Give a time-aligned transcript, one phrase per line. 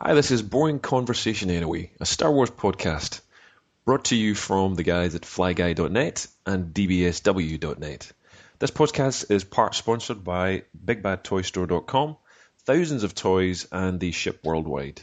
[0.00, 3.20] Hi, this is Boring Conversation Anyway, a Star Wars podcast
[3.84, 8.12] brought to you from the guys at flyguy.net and dbsw.net.
[8.60, 12.16] This podcast is part sponsored by bigbadtoystore.com,
[12.64, 15.02] thousands of toys, and the ship worldwide.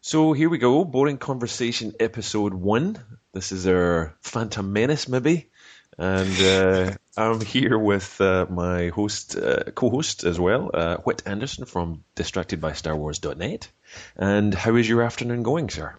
[0.00, 3.00] So here we go, Boring Conversation episode 1.
[3.32, 5.50] This is our Phantom Menace, maybe.
[5.98, 11.66] And uh, I'm here with uh, my host, uh, co-host as well, uh, Whit Anderson
[11.66, 13.68] from DistractedByStarWars.net.
[14.16, 15.94] And how is your afternoon going, sir?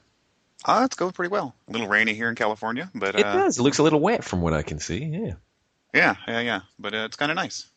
[0.64, 1.55] Uh, it's going pretty well.
[1.67, 3.59] A little rainy here in California, but It uh, does.
[3.59, 5.04] It looks a little wet from what I can see.
[5.04, 5.34] Yeah.
[5.94, 6.59] yeah, yeah, yeah.
[6.80, 7.67] But uh, it's kind of nice.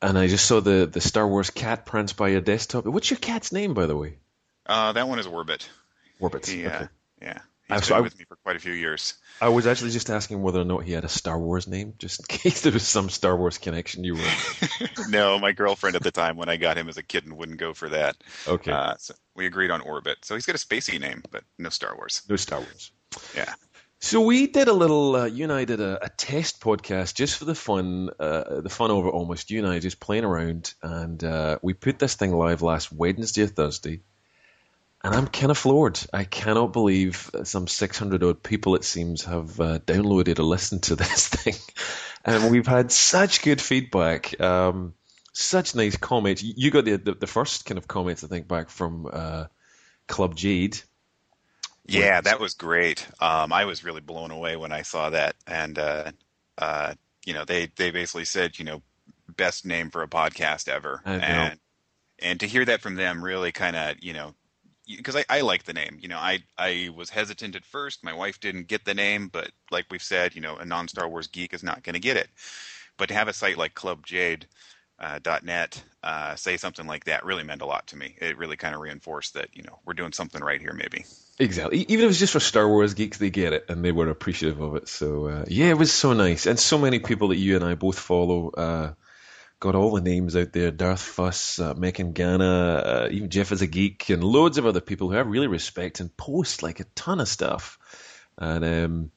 [0.00, 2.86] And I just saw the the Star Wars cat prance by your desktop.
[2.86, 4.16] What's your cat's name, by the way?
[4.66, 5.68] Uh, that one is Orbit.
[6.18, 6.46] Orbit.
[6.46, 6.88] He, uh, Okay.
[7.20, 7.38] yeah,
[7.76, 9.14] He's so been I- with me for quite a few years.
[9.40, 12.20] I was actually just asking whether or not he had a Star Wars name, just
[12.20, 14.30] in case there was some Star Wars connection you were.
[15.08, 17.74] no, my girlfriend at the time when I got him as a kitten wouldn't go
[17.74, 18.16] for that.
[18.46, 18.70] Okay.
[18.72, 20.18] Uh, so we agreed on Orbit.
[20.24, 22.22] So he's got a spacey name, but no Star Wars.
[22.28, 22.92] no Star Wars.
[23.34, 23.52] Yeah.
[24.00, 25.14] So we did a little.
[25.14, 28.68] Uh, you and I did a, a test podcast just for the fun, uh, the
[28.68, 29.50] fun it almost.
[29.52, 33.42] You and I just playing around, and uh, we put this thing live last Wednesday
[33.42, 34.00] or Thursday.
[35.04, 35.98] And I'm kind of floored.
[36.12, 40.96] I cannot believe some 600 odd people, it seems, have uh, downloaded or listened to
[40.96, 41.54] this thing.
[42.24, 44.94] And we've had such good feedback, um,
[45.32, 46.42] such nice comments.
[46.42, 49.46] You got the, the the first kind of comments, I think, back from uh,
[50.06, 50.80] Club Jade.
[51.84, 53.04] Yeah, that was great.
[53.20, 56.12] Um, I was really blown away when I saw that, and uh,
[56.58, 58.82] uh, you know, they they basically said, you know,
[59.36, 61.58] best name for a podcast ever, and
[62.20, 64.34] and to hear that from them really kind of, you know,
[64.96, 65.98] because I, I like the name.
[66.00, 68.04] You know, I I was hesitant at first.
[68.04, 71.08] My wife didn't get the name, but like we've said, you know, a non Star
[71.08, 72.28] Wars geek is not going to get it.
[72.96, 74.04] But to have a site like Club.
[75.00, 78.14] Uh, .net uh, say something like that really meant a lot to me.
[78.20, 81.04] It really kind of reinforced that you know we're doing something right here, maybe.
[81.40, 81.84] Exactly.
[81.88, 84.60] Even if it's just for Star Wars geeks, they get it and they were appreciative
[84.60, 84.88] of it.
[84.88, 87.74] So uh, yeah, it was so nice, and so many people that you and I
[87.74, 88.94] both follow.
[89.62, 93.62] Got all the names out there: Darth Fuss, uh, Mekan Gana, uh, even Jeff is
[93.62, 96.84] a geek, and loads of other people who I really respect and post like a
[96.96, 97.78] ton of stuff.
[98.36, 99.10] And um,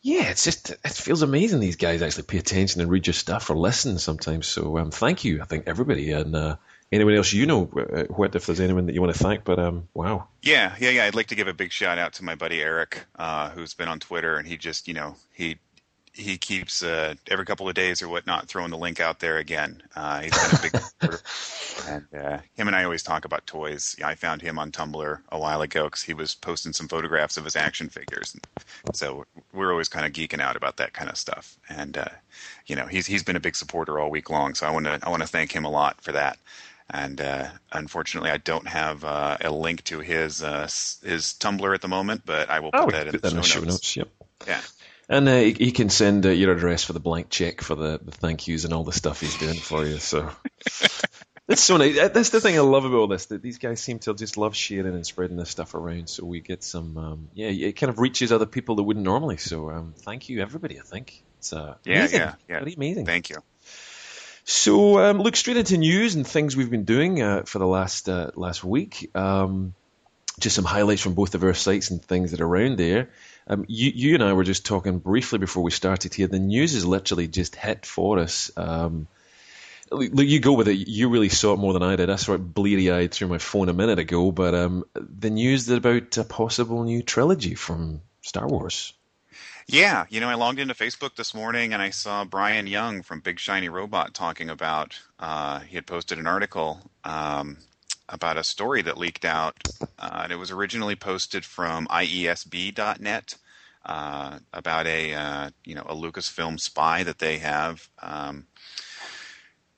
[0.00, 1.58] yeah, it's just it feels amazing.
[1.58, 4.46] These guys actually pay attention and read your stuff or listen sometimes.
[4.46, 5.42] So um, thank you.
[5.42, 6.56] I think everybody and uh,
[6.92, 9.42] anyone else you know, uh, what if there's anyone that you want to thank.
[9.42, 10.28] But um, wow.
[10.42, 11.06] Yeah, yeah, yeah.
[11.06, 13.88] I'd like to give a big shout out to my buddy Eric, uh, who's been
[13.88, 15.58] on Twitter, and he just, you know, he
[16.14, 19.82] he keeps uh, every couple of days or whatnot throwing the link out there again.
[19.96, 21.20] Uh, he's been a big supporter.
[21.88, 23.96] and uh, him and I always talk about toys.
[23.98, 27.36] Yeah, I found him on Tumblr a while ago because he was posting some photographs
[27.36, 31.08] of his action figures, and so we're always kind of geeking out about that kind
[31.10, 31.56] of stuff.
[31.68, 32.08] And uh,
[32.66, 34.98] you know, he's he's been a big supporter all week long, so I want to
[35.02, 36.38] I want to thank him a lot for that.
[36.90, 41.80] And uh, unfortunately, I don't have uh, a link to his uh, his Tumblr at
[41.80, 43.66] the moment, but I will put Oh, that in the show the show notes.
[43.66, 43.96] notes.
[43.96, 44.08] Yep.
[44.46, 44.60] Yeah.
[45.12, 48.00] And uh, he, he can send uh, your address for the blank check for the,
[48.02, 49.98] the thank yous and all the stuff he's doing for you.
[49.98, 50.30] So
[51.46, 51.96] that's so nice.
[52.08, 53.26] That's the thing I love about all this.
[53.26, 56.08] That these guys seem to just love sharing and spreading this stuff around.
[56.08, 59.36] So we get some, um, yeah, it kind of reaches other people that wouldn't normally.
[59.36, 60.80] So um, thank you, everybody.
[60.80, 62.18] I think it's uh, Yeah, amazing.
[62.20, 62.56] yeah, yeah.
[62.60, 63.04] Pretty amazing.
[63.04, 63.36] Thank you.
[64.44, 68.08] So, um, look straight into news and things we've been doing uh, for the last
[68.08, 69.10] uh, last week.
[69.14, 69.74] Um,
[70.40, 73.10] just some highlights from both of our sites and things that are around there.
[73.46, 76.28] Um, you, you and I were just talking briefly before we started here.
[76.28, 78.50] The news is literally just hit for us.
[78.56, 79.08] Um,
[79.92, 80.88] you go with it.
[80.88, 82.08] You really saw it more than I did.
[82.08, 84.32] I saw it bleary eyed through my phone a minute ago.
[84.32, 88.92] But um, the news about a possible new trilogy from Star Wars.
[89.68, 93.20] Yeah, you know, I logged into Facebook this morning and I saw Brian Young from
[93.20, 94.98] Big Shiny Robot talking about.
[95.18, 97.58] Uh, he had posted an article um,
[98.08, 99.56] about a story that leaked out,
[99.98, 103.36] uh, and it was originally posted from IESB.net
[103.84, 107.88] uh, about a uh, you know a Lucasfilm spy that they have.
[108.00, 108.46] Um,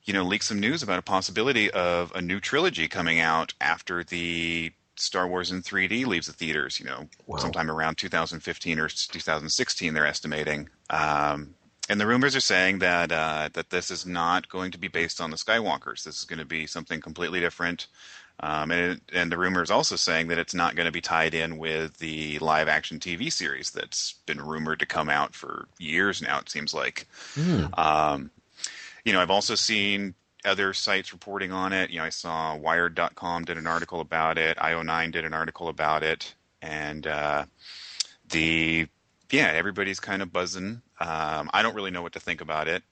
[0.05, 4.05] you know, leaked some news about a possibility of a new trilogy coming out after
[4.05, 6.79] the Star Wars in 3D leaves the theaters.
[6.79, 7.39] You know, Wow.
[7.39, 10.69] sometime around 2015 or 2016, they're estimating.
[10.91, 11.55] Um,
[11.89, 15.21] and the rumors are saying that uh, that this is not going to be based
[15.21, 16.05] on the Skywalkers.
[16.05, 17.87] This is going to be something completely different.
[18.41, 21.01] Um, and it, and the rumor is also saying that it's not going to be
[21.01, 25.69] tied in with the live action TV series that's been rumored to come out for
[25.79, 26.41] years now.
[26.41, 27.07] It seems like.
[27.75, 28.31] Um,
[29.05, 30.15] you know, I've also seen
[30.45, 31.91] other sites reporting on it.
[31.91, 34.57] You know, I saw Wired.com did an article about it.
[34.59, 37.45] IO9 did an article about it, and uh,
[38.31, 38.89] the
[39.31, 40.83] yeah, everybody's kind of buzzing.
[41.05, 42.83] Um, I don't really know what to think about it.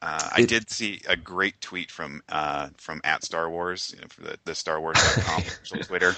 [0.00, 4.06] Uh, I did see a great tweet from uh, from at Star Wars, you know,
[4.08, 6.14] for the, the Star Wars.com official Twitter,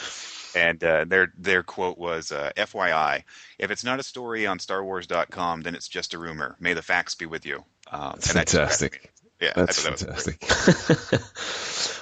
[0.55, 3.25] and uh, their their quote was, uh, "FYI,
[3.59, 6.55] if it's not a story on StarWars.com, then it's just a rumor.
[6.61, 9.13] May the facts be with you." Um, That's fantastic.
[9.41, 10.41] Yeah, that's that fantastic.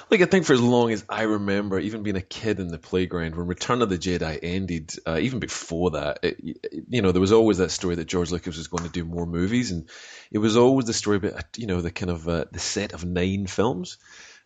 [0.11, 2.77] like I think for as long as I remember, even being a kid in the
[2.77, 7.21] playground, when Return of the Jedi ended, uh, even before that, it, you know, there
[7.21, 9.89] was always that story that George Lucas was going to do more movies, and
[10.29, 13.05] it was always the story about you know the kind of uh, the set of
[13.05, 13.97] nine films,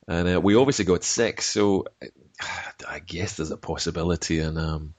[0.08, 1.86] and uh, we obviously got six, so
[2.88, 4.94] I guess there's a possibility, and um,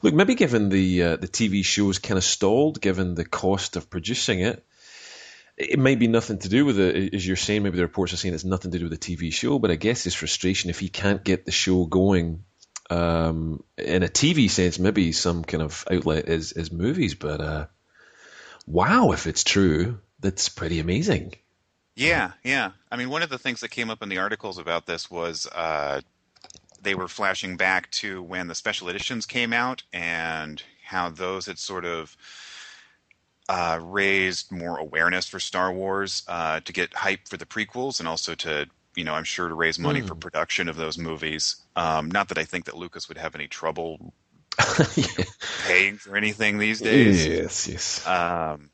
[0.00, 3.90] look, maybe given the uh, the TV shows kind of stalled, given the cost of
[3.90, 4.64] producing it
[5.56, 7.62] it might be nothing to do with it, as you're saying.
[7.62, 9.76] Maybe the reports are saying it's nothing to do with the TV show, but I
[9.76, 12.44] guess his frustration if he can't get the show going
[12.90, 17.14] um, in a TV sense, maybe some kind of outlet is is movies.
[17.14, 17.66] But uh,
[18.66, 21.34] wow, if it's true, that's pretty amazing.
[21.94, 22.72] Yeah, yeah.
[22.90, 25.46] I mean, one of the things that came up in the articles about this was
[25.46, 26.02] uh,
[26.82, 31.58] they were flashing back to when the special editions came out and how those had
[31.58, 32.14] sort of
[33.48, 38.08] uh, raised more awareness for Star Wars uh, to get hype for the prequels, and
[38.08, 40.08] also to you know I'm sure to raise money mm.
[40.08, 40.20] for hmm.
[40.20, 41.56] production of those movies.
[41.76, 44.12] Um, not that I think that Lucas would have any trouble
[44.96, 45.24] yeah.
[45.66, 47.26] paying for anything these days.
[47.26, 48.06] Yes, yes.
[48.06, 48.70] Um,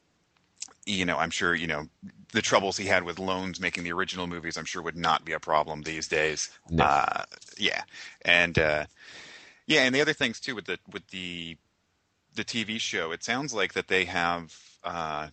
[0.86, 1.88] you know, I'm sure you know
[2.32, 4.56] the troubles he had with loans making the original movies.
[4.56, 6.50] I'm sure would not be a problem these days.
[6.70, 6.84] No.
[6.84, 7.24] Uh,
[7.58, 7.82] yeah,
[8.22, 8.86] and uh,
[9.66, 11.56] yeah, and the other things too with the with the
[12.34, 15.28] the TV show, it sounds like that they have uh,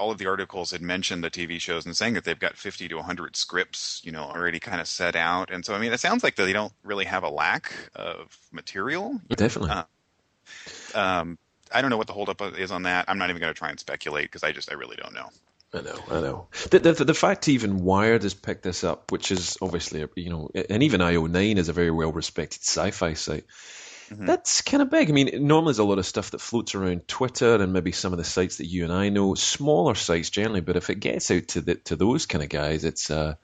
[0.00, 2.88] all of the articles had mentioned the TV shows and saying that they've got 50
[2.88, 5.50] to 100 scripts, you know, already kind of set out.
[5.50, 9.20] And so, I mean, it sounds like they don't really have a lack of material.
[9.28, 9.70] Definitely.
[9.70, 9.84] Uh,
[10.94, 11.38] um,
[11.72, 13.04] I don't know what the holdup is on that.
[13.08, 15.28] I'm not even going to try and speculate because I just, I really don't know.
[15.72, 16.46] I know, I know.
[16.70, 20.50] The, the, the fact even Wired has picked this up, which is obviously, you know,
[20.68, 23.44] and even IO9 is a very well respected sci fi site.
[24.10, 24.26] Mm-hmm.
[24.26, 25.08] That's kind of big.
[25.08, 28.12] I mean, normally there's a lot of stuff that floats around Twitter and maybe some
[28.12, 30.60] of the sites that you and I know, smaller sites generally.
[30.60, 33.36] But if it gets out to the, to those kind of guys, it's uh,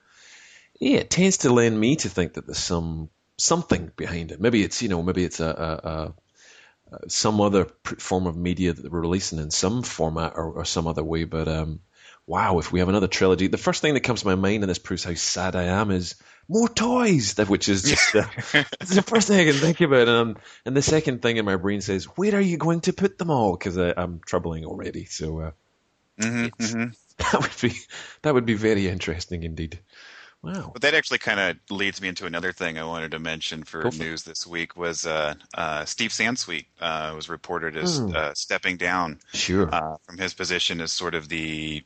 [0.80, 4.40] yeah, it tends to lend me to think that there's some something behind it.
[4.40, 6.14] Maybe it's you know, maybe it's a, a, a
[7.08, 11.04] some other form of media that we're releasing in some format or, or some other
[11.04, 11.24] way.
[11.24, 11.80] But um,
[12.26, 14.70] wow, if we have another trilogy, the first thing that comes to my mind, and
[14.70, 16.16] this proves how sad I am, is
[16.48, 18.22] more toys, which is just uh,
[18.80, 20.08] the first thing I can think about.
[20.08, 23.18] And, and the second thing in my brain says, where are you going to put
[23.18, 23.56] them all?
[23.56, 25.04] Because I'm troubling already.
[25.06, 25.50] So uh,
[26.20, 26.84] mm-hmm, mm-hmm.
[27.18, 27.78] that would be
[28.22, 29.80] that would be very interesting indeed.
[30.42, 30.70] Wow.
[30.72, 33.90] But that actually kind of leads me into another thing I wanted to mention for
[33.90, 38.36] news this week was uh, uh, Steve Sansweet uh, was reported as mm.
[38.36, 39.68] stepping down sure.
[39.74, 41.82] Uh, from his position as sort of the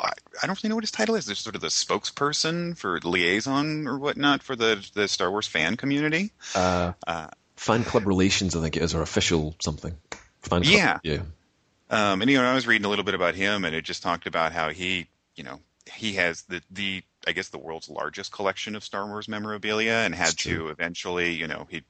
[0.00, 0.12] I,
[0.42, 1.26] I don't really know what his title is.
[1.26, 5.76] There's sort of the spokesperson for liaison or whatnot for the the Star Wars fan
[5.76, 6.32] community.
[6.54, 9.96] Uh, uh, fan club relations, I think it is, or official something.
[10.42, 11.22] Fan club, yeah, yeah.
[11.88, 14.02] Um, and you know, I was reading a little bit about him, and it just
[14.02, 15.60] talked about how he, you know,
[15.92, 20.14] he has the the I guess the world's largest collection of Star Wars memorabilia, and
[20.14, 21.82] had to eventually, you know, he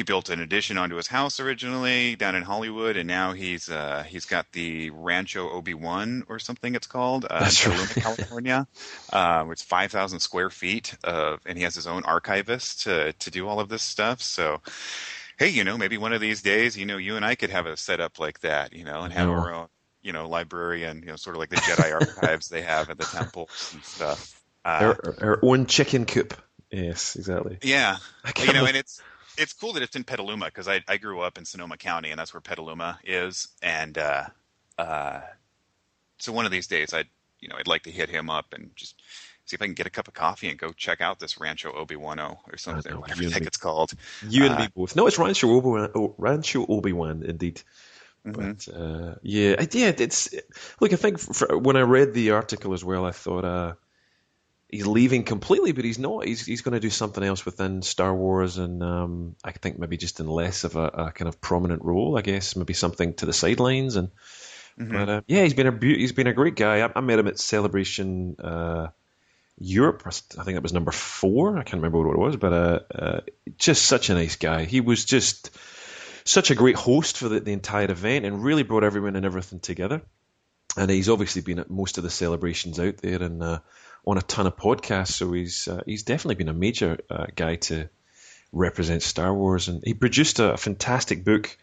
[0.00, 4.02] he built an addition onto his house originally down in Hollywood, and now he's uh,
[4.08, 7.88] he's got the Rancho Obi Wan or something it's called uh, That's in right.
[7.96, 8.66] California,
[9.12, 13.30] uh, it's five thousand square feet of, and he has his own archivist to to
[13.30, 14.22] do all of this stuff.
[14.22, 14.62] So,
[15.38, 17.66] hey, you know, maybe one of these days, you know, you and I could have
[17.66, 19.66] a setup like that, you know, and have our own,
[20.00, 23.04] you know, librarian, you know, sort of like the Jedi archives they have at the
[23.04, 24.42] temples and stuff.
[24.64, 26.32] Uh, our, our own chicken coop.
[26.70, 27.58] Yes, exactly.
[27.62, 27.98] Yeah,
[28.38, 29.02] you know, and it's
[29.36, 32.18] it's cool that it's in Petaluma because I, I grew up in Sonoma County and
[32.18, 33.48] that's where Petaluma is.
[33.62, 34.24] And uh,
[34.78, 35.20] uh,
[36.18, 37.08] so one of these days, I'd
[37.40, 39.00] you know I'd like to hit him up and just
[39.46, 41.72] see if I can get a cup of coffee and go check out this Rancho
[41.72, 43.92] Obi Wano or something, know, whatever the heck it's called.
[44.28, 44.96] You and uh, me both.
[44.96, 45.90] No, it's Rancho Obi Wan.
[45.94, 47.62] Oh, Rancho Obi Wan, indeed.
[48.26, 48.52] Mm-hmm.
[48.52, 50.34] But uh, yeah, yeah, it's
[50.78, 50.92] look.
[50.92, 53.74] I think for, when I read the article as well, I thought uh,
[54.70, 56.26] he's leaving completely, but he's not.
[56.26, 59.96] He's he's going to do something else within Star Wars, and um, I think maybe
[59.96, 62.16] just in less of a, a, kind of prominent role.
[62.16, 63.96] I guess maybe something to the sidelines.
[63.96, 64.08] And
[64.78, 64.92] mm-hmm.
[64.92, 66.86] but uh, yeah, he's been a he's been a great guy.
[66.86, 68.88] I, I met him at Celebration uh,
[69.58, 70.02] Europe.
[70.06, 71.58] I think it was number four.
[71.58, 73.20] I can't remember what it was, but uh, uh,
[73.58, 74.64] just such a nice guy.
[74.64, 75.50] He was just
[76.24, 79.60] such a great host for the, the entire event, and really brought everyone and everything
[79.60, 80.02] together.
[80.76, 83.58] And he's obviously been at most of the celebrations out there, and uh,
[84.06, 85.12] on a ton of podcasts.
[85.12, 87.88] So he's uh, he's definitely been a major uh, guy to
[88.52, 91.56] represent Star Wars, and he produced a, fantastic book.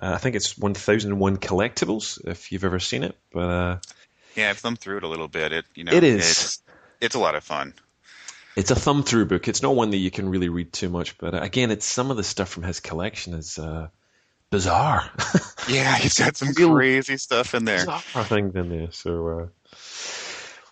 [0.00, 3.16] Uh, I think it's 1001 Collectibles, if you've ever seen it.
[3.32, 3.78] But uh,
[4.34, 5.52] Yeah, I've thumbed through it a little bit.
[5.52, 6.28] It you know It is.
[6.28, 6.62] It's,
[7.00, 7.74] it's a lot of fun.
[8.56, 9.48] It's a thumb through book.
[9.48, 12.10] It's not one that you can really read too much, but uh, again, it's some
[12.10, 13.88] of the stuff from his collection is uh,
[14.50, 15.10] bizarre.
[15.68, 17.78] Yeah, he's got some crazy stuff in there.
[17.78, 18.92] bizarre things in there.
[18.92, 19.46] So, uh,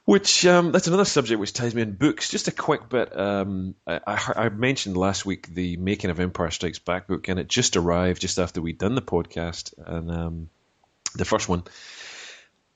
[0.05, 2.31] which um, that's another subject which ties me in books.
[2.31, 3.19] Just a quick bit.
[3.19, 4.01] Um, I,
[4.37, 8.21] I, mentioned last week the making of Empire Strikes Back book, and it just arrived
[8.21, 10.51] just after we'd done the podcast and um,
[11.15, 11.63] the first one.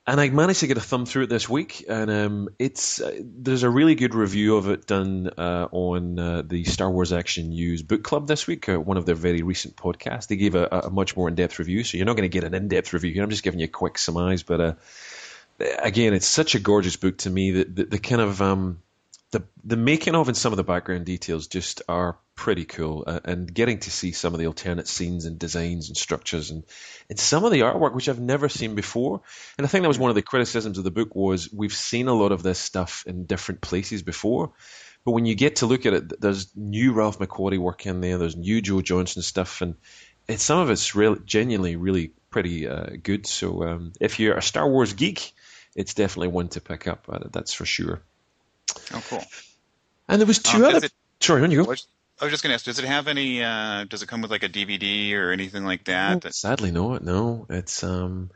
[0.07, 3.15] And I managed to get a thumb through it this week, and um, it's uh,
[3.21, 7.49] there's a really good review of it done uh, on uh, the Star Wars Action
[7.49, 10.25] News Book Club this week, uh, one of their very recent podcasts.
[10.25, 12.55] They gave a, a much more in-depth review, so you're not going to get an
[12.55, 13.21] in-depth review here.
[13.21, 14.73] I'm just giving you a quick surmise, but uh,
[15.59, 18.81] again, it's such a gorgeous book to me that the, the kind of um,
[19.31, 23.19] the the making of and some of the background details just are pretty cool, uh,
[23.25, 26.63] and getting to see some of the alternate scenes and designs and structures and
[27.09, 29.21] and some of the artwork which I've never seen before.
[29.57, 32.07] And I think that was one of the criticisms of the book was we've seen
[32.07, 34.53] a lot of this stuff in different places before.
[35.05, 38.17] But when you get to look at it, there's new Ralph McQuarrie work in there.
[38.17, 39.75] There's new Joe Johnston stuff, and
[40.37, 43.25] some of it's real, genuinely really pretty uh, good.
[43.25, 45.33] So um, if you're a Star Wars geek,
[45.79, 47.05] it's definitely one to pick up.
[47.09, 48.01] Uh, that's for sure.
[48.93, 49.23] Oh, cool.
[50.07, 50.85] And there was two Um, other.
[50.85, 51.69] it- Sorry, on you I go.
[51.71, 51.85] was,
[52.21, 53.43] I was just going to ask, does it have any?
[53.43, 56.23] Uh, does it come with like a DVD or anything like that?
[56.23, 56.97] No, sadly, no.
[56.97, 58.29] No, it's um.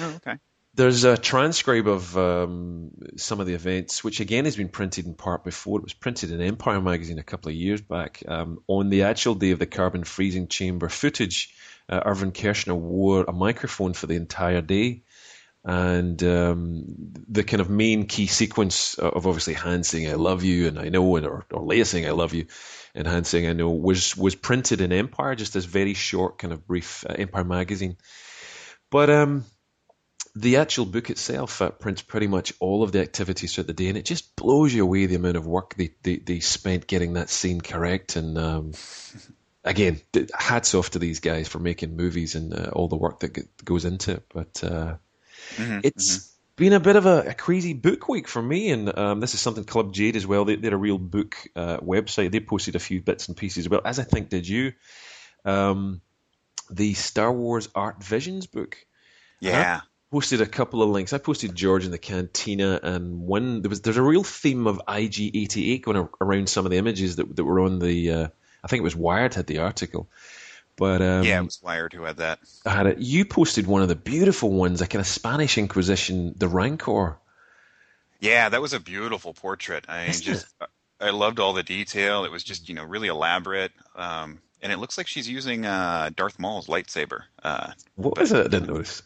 [0.00, 0.36] oh, okay.
[0.74, 5.14] There's a transcribe of um, some of the events, which again has been printed in
[5.14, 5.78] part before.
[5.80, 8.22] It was printed in Empire magazine a couple of years back.
[8.28, 11.52] Um, on the actual day of the carbon freezing chamber footage,
[11.88, 15.02] uh, Irvin Kershner wore a microphone for the entire day.
[15.62, 16.84] And um,
[17.28, 20.88] the kind of main key sequence of obviously Han saying "I love you" and "I
[20.88, 22.46] know," and or, or Leia saying "I love you,"
[22.94, 26.54] and Han saying "I know" was was printed in Empire, just this very short kind
[26.54, 27.98] of brief uh, Empire magazine.
[28.90, 29.44] But um,
[30.34, 33.88] the actual book itself uh, prints pretty much all of the activities throughout the day,
[33.88, 37.14] and it just blows you away the amount of work they, they, they spent getting
[37.14, 38.16] that scene correct.
[38.16, 38.72] And um,
[39.64, 40.00] again,
[40.36, 43.84] hats off to these guys for making movies and uh, all the work that goes
[43.84, 44.24] into it.
[44.32, 44.64] But
[45.56, 49.20] Mhm, it's been a bit of a, a crazy book week for me, and um,
[49.20, 50.44] this is something Club Jade as well.
[50.44, 52.30] They, they're a real book uh, website.
[52.32, 54.72] They posted a few bits and pieces as well, as I think did you.
[55.44, 56.00] Um,
[56.70, 58.76] the Star Wars Art Visions book
[59.40, 59.80] Yeah.
[60.12, 61.12] posted a couple of links.
[61.12, 64.80] I posted George in the Cantina, and one there was there's a real theme of
[64.86, 68.10] IG88 going around some of the images that that were on the.
[68.10, 68.28] Uh,
[68.62, 70.10] I think it was Wired had the article,
[70.80, 72.40] but um, yeah, it was Wired who had that.
[72.66, 72.98] I had it.
[72.98, 77.18] You posted one of the beautiful ones, a kind of Spanish Inquisition, the Rancor.
[78.18, 79.84] Yeah, that was a beautiful portrait.
[79.88, 80.46] I Isn't just
[81.00, 82.24] I loved all the detail.
[82.24, 86.10] It was just you know really elaborate, um, and it looks like she's using uh,
[86.16, 87.22] Darth Maul's lightsaber.
[87.42, 88.40] Uh, What was it?
[88.46, 89.02] I didn't notice.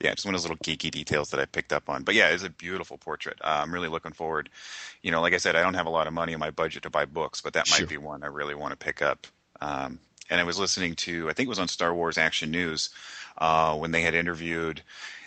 [0.00, 2.02] yeah, just one of those little geeky details that I picked up on.
[2.04, 3.38] But yeah, it's a beautiful portrait.
[3.40, 4.48] Uh, I'm really looking forward.
[5.02, 6.82] You know, like I said, I don't have a lot of money in my budget
[6.84, 7.80] to buy books, but that Sure.
[7.80, 9.26] might be one I really want to pick up.
[9.60, 9.98] Um,
[10.30, 12.90] and I was listening to, I think it was on Star Wars Action News,
[13.36, 14.82] uh, when they had interviewed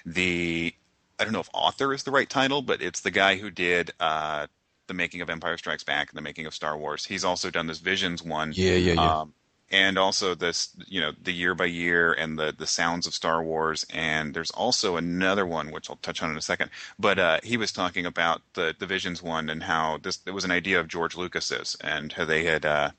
[0.06, 0.74] the,
[1.20, 3.92] I don't know if author is the right title, but it's the guy who did
[4.00, 4.48] uh,
[4.88, 7.06] the making of Empire Strikes Back and the making of Star Wars.
[7.06, 8.52] He's also done this Visions one.
[8.56, 9.20] Yeah, yeah, yeah.
[9.20, 9.34] Um,
[9.72, 13.44] and also this, you know, the year by year and the the sounds of Star
[13.44, 13.86] Wars.
[13.92, 16.70] And there's also another one which I'll touch on in a second.
[17.00, 20.46] But uh, he was talking about the the Visions one and how this it was
[20.46, 22.92] an idea of George Lucas's and how they had, uh,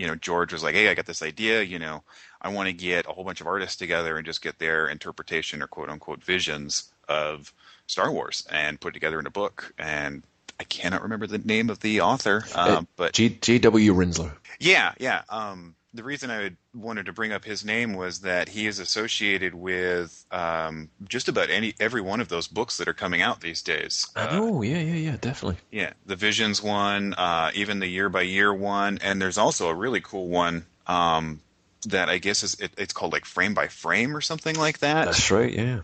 [0.00, 2.02] you know, George was like, hey, I got this idea, you know,
[2.40, 5.62] I want to get a whole bunch of artists together and just get their interpretation
[5.62, 7.52] or quote unquote visions of
[7.86, 9.74] Star Wars and put it together in a book.
[9.78, 10.22] And
[10.58, 13.28] I cannot remember the name of the author, Uh, um, but J.
[13.28, 13.92] J.W.
[13.92, 14.32] Rinzler.
[14.58, 15.20] yeah, yeah.
[15.28, 19.54] Um, the reason I wanted to bring up his name was that he is associated
[19.54, 23.62] with um, just about any every one of those books that are coming out these
[23.62, 24.08] days.
[24.14, 24.62] Uh, know.
[24.62, 25.16] Yeah, yeah, yeah.
[25.20, 25.58] Definitely.
[25.72, 29.74] yeah, the Visions one, uh, even the year by year one, and there's also a
[29.74, 31.40] really cool one um,
[31.86, 35.06] that I guess is it, it's called like frame by frame or something like that,
[35.06, 35.52] That's right.
[35.52, 35.80] Yeah.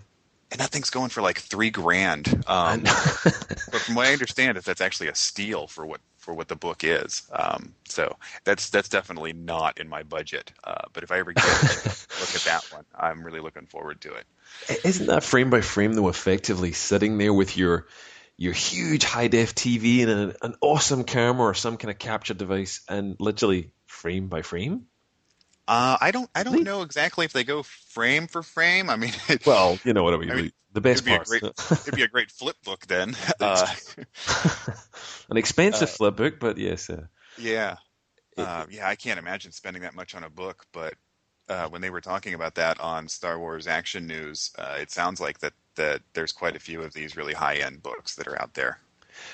[0.53, 2.29] and that thing's going for like three grand.
[2.47, 6.49] Um, but from what I understand, is that's actually a steal for what for what
[6.49, 7.23] the book is.
[7.33, 10.53] Um, so that's that's definitely not in my budget.
[10.63, 14.13] Uh, but if I ever get look at that one, I'm really looking forward to
[14.13, 14.27] it.
[14.85, 17.87] Isn't that frame by frame though effectively sitting there with your
[18.37, 22.35] your huge high def TV and an, an awesome camera or some kind of capture
[22.35, 24.87] device and literally frame by frame?
[25.69, 26.65] Uh, I don't I don't Really?
[26.65, 28.91] know exactly if they go frame for frame.
[28.91, 29.13] I mean,
[29.47, 30.31] Well, you know what I mean.
[30.31, 33.17] I mean, the best it'd be a great it'd be a great flip book then.
[33.41, 33.67] Uh,
[35.31, 36.91] An expensive Uh, flip book, but yes.
[36.91, 37.07] Uh,
[37.39, 37.77] yeah,
[38.37, 38.87] uh, yeah.
[38.87, 40.95] I can't imagine spending that much on a book, but
[41.49, 45.19] uh, when they were talking about that on Star Wars Action News, uh, it sounds
[45.19, 48.41] like that that there's quite a few of these really high end books that are
[48.41, 48.79] out there.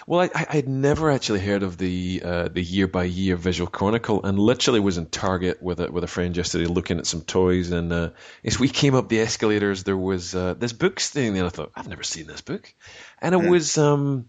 [0.07, 4.25] Well, I, I'd never actually heard of the uh, the year by year visual chronicle,
[4.25, 7.71] and literally was in Target with a with a friend yesterday looking at some toys,
[7.71, 8.11] and uh,
[8.45, 11.45] as we came up the escalators, there was uh, this book sitting there.
[11.45, 12.73] I thought I've never seen this book,
[13.21, 13.51] and it mm.
[13.51, 14.29] was um,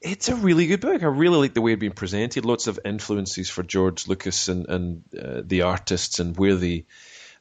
[0.00, 1.02] it's a really good book.
[1.02, 2.44] I really like the way it's been presented.
[2.44, 6.84] Lots of influences for George Lucas and and uh, the artists and where the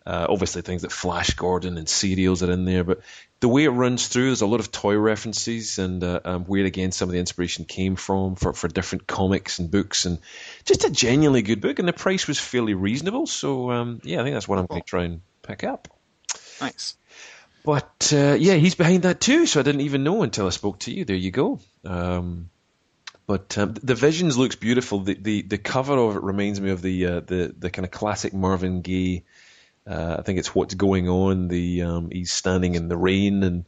[0.06, 3.02] uh, obviously, things that Flash Gordon and serials are in there, but
[3.40, 6.66] the way it runs through, there's a lot of toy references and uh, um, where
[6.66, 10.20] again some of the inspiration came from for, for different comics and books, and
[10.66, 11.80] just a genuinely good book.
[11.80, 14.82] And the price was fairly reasonable, so um, yeah, I think that's what I'm going
[14.82, 15.88] to try and pick up.
[16.60, 16.96] Nice.
[17.64, 20.80] But uh, yeah, he's behind that too, so I didn't even know until I spoke
[20.80, 21.06] to you.
[21.06, 21.60] There you go.
[21.86, 22.50] Um,
[23.26, 25.00] but um, the visions looks beautiful.
[25.00, 27.92] The, the the cover of it reminds me of the uh, the the kind of
[27.92, 29.24] classic Marvin Gaye
[29.88, 31.48] uh, I think it's what's going on.
[31.48, 33.66] The um, he's standing in the rain, and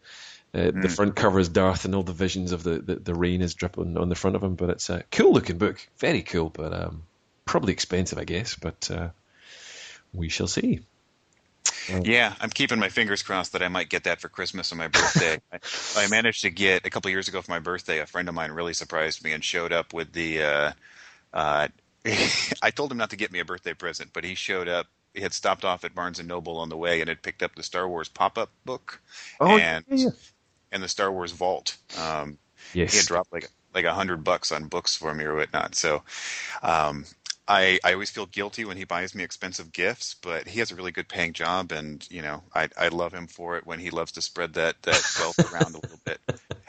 [0.54, 0.82] uh, mm.
[0.82, 3.54] the front cover is Darth, and all the visions of the, the, the, rain is
[3.54, 4.56] dripping on the front of him.
[4.56, 7.04] But it's a cool looking book, very cool, but um,
[7.44, 8.56] probably expensive, I guess.
[8.56, 9.10] But uh,
[10.14, 10.82] we shall see.
[11.90, 14.88] Yeah, I'm keeping my fingers crossed that I might get that for Christmas or my
[14.88, 15.40] birthday.
[15.52, 15.60] I,
[15.98, 18.00] I, managed to get a couple years ago for my birthday.
[18.00, 20.42] A friend of mine really surprised me and showed up with the.
[20.42, 20.72] Uh,
[21.34, 21.68] uh,
[22.62, 25.22] I told him not to get me a birthday present, but he showed up he
[25.22, 27.64] had stopped off at Barnes and Noble on the way and had picked up the
[27.64, 29.02] Star Wars pop-up book
[29.40, 30.10] oh, and yeah.
[30.72, 31.78] and the Star Wars Vault.
[31.98, 32.38] Um,
[32.74, 32.92] yes.
[32.92, 35.76] He had dropped like like a hundred bucks on books for me or whatnot.
[35.76, 36.04] So
[36.62, 37.06] um,
[37.48, 40.76] I I always feel guilty when he buys me expensive gifts, but he has a
[40.76, 43.90] really good paying job, and you know I I love him for it when he
[43.90, 46.20] loves to spread that that wealth around a little bit.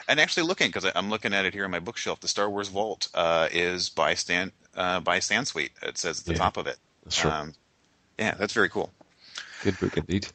[0.08, 2.68] And actually, looking because I'm looking at it here on my bookshelf, the Star Wars
[2.68, 5.70] Vault uh, is by Stan uh, by Sansweet.
[5.82, 6.38] It says at the yeah.
[6.38, 6.76] top of it.
[7.04, 7.52] That's right.
[8.18, 8.90] Yeah, that's very cool.
[9.62, 10.26] Good book indeed.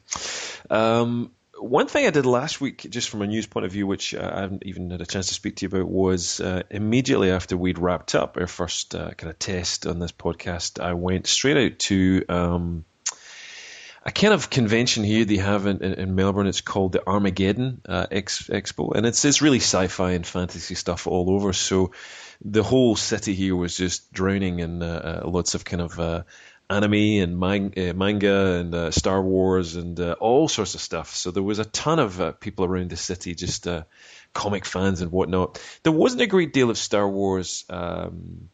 [0.70, 4.14] Um, one thing I did last week, just from a news point of view, which
[4.14, 7.30] uh, I haven't even had a chance to speak to you about, was uh, immediately
[7.30, 11.26] after we'd wrapped up our first uh, kind of test on this podcast, I went
[11.26, 12.84] straight out to um,
[14.04, 16.48] a kind of convention here they have in, in Melbourne.
[16.48, 21.06] It's called the Armageddon uh, Ex- Expo, and it's it's really sci-fi and fantasy stuff
[21.06, 21.52] all over.
[21.52, 21.92] So
[22.44, 26.24] the whole city here was just drowning in uh, uh, lots of kind of
[26.72, 31.14] anime and man- uh, manga and uh, Star Wars and uh, all sorts of stuff.
[31.14, 33.84] So there was a ton of uh, people around the city, just uh,
[34.32, 35.62] comic fans and whatnot.
[35.82, 38.48] There wasn't a great deal of Star Wars um,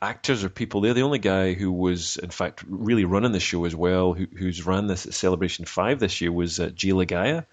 [0.00, 0.94] actors or people there.
[0.94, 4.66] The only guy who was, in fact, really running the show as well, who, who's
[4.66, 7.46] ran this at Celebration 5 this year, was uh, Jay Laga'aia.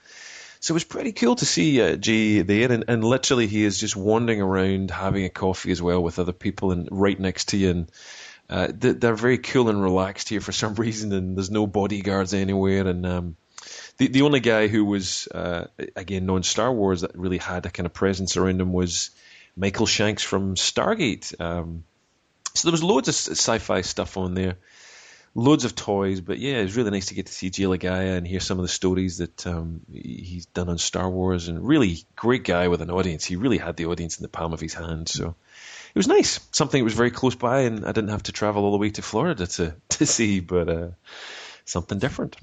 [0.61, 3.95] So it was pretty cool to see uh, there, and, and literally he is just
[3.95, 7.69] wandering around having a coffee as well with other people and right next to you,
[7.69, 7.91] and
[8.49, 12.87] uh, they're very cool and relaxed here for some reason, and there's no bodyguards anywhere.
[12.87, 13.35] And um,
[13.97, 17.69] the the only guy who was uh, again non Star Wars that really had a
[17.69, 19.11] kind of presence around him was
[19.55, 21.39] Michael Shanks from Stargate.
[21.39, 21.83] Um,
[22.55, 24.57] so there was loads of sci-fi stuff on there,
[25.35, 26.19] loads of toys.
[26.19, 28.57] But yeah, it was really nice to get to see Jay Laga'aia and hear some
[28.57, 31.47] of the stories that um, he's done on Star Wars.
[31.47, 33.25] And really great guy with an audience.
[33.25, 35.07] He really had the audience in the palm of his hand.
[35.07, 35.35] So
[35.89, 36.39] it was nice.
[36.51, 38.89] Something that was very close by, and I didn't have to travel all the way
[38.91, 40.87] to Florida to to see, but uh,
[41.65, 42.35] something different.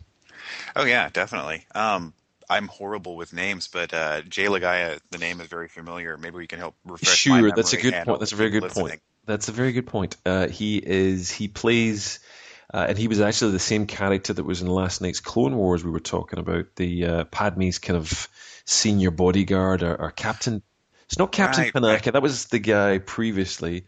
[0.74, 1.66] Oh yeah, definitely.
[1.74, 2.12] Um,
[2.48, 6.16] I'm horrible with names, but uh, Jay Laga'aia, the name is very familiar.
[6.16, 7.16] Maybe we can help refresh.
[7.16, 8.20] Sure, that's a good point.
[8.20, 8.88] That's a very good listening.
[8.88, 9.00] point.
[9.26, 10.16] That's a very good point.
[10.24, 12.20] Uh, he is he plays.
[12.74, 15.84] Uh, and he was actually the same character that was in last night's Clone Wars.
[15.84, 18.28] We were talking about the uh, Padme's kind of
[18.64, 20.62] senior bodyguard or, or captain
[21.06, 22.06] it's not Captain right, Panaka.
[22.06, 22.12] Right.
[22.12, 23.86] That was the guy previously.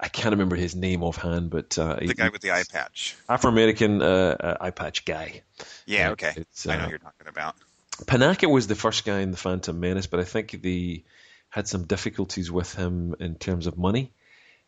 [0.00, 3.50] I can't remember his name offhand, but uh, the guy with the eye patch, Afro
[3.50, 5.42] American uh, uh, eye patch guy.
[5.86, 6.34] Yeah, okay,
[6.68, 7.56] I know uh, you're talking about.
[8.04, 11.04] Panaka was the first guy in the Phantom Menace, but I think they
[11.48, 14.12] had some difficulties with him in terms of money,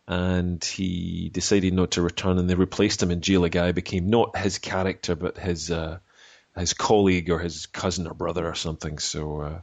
[0.08, 3.12] and he decided not to return, and they replaced him.
[3.12, 5.98] And Jay Laga'aia became not his character, but his uh,
[6.56, 8.98] his colleague or his cousin or brother or something.
[8.98, 9.60] So, uh,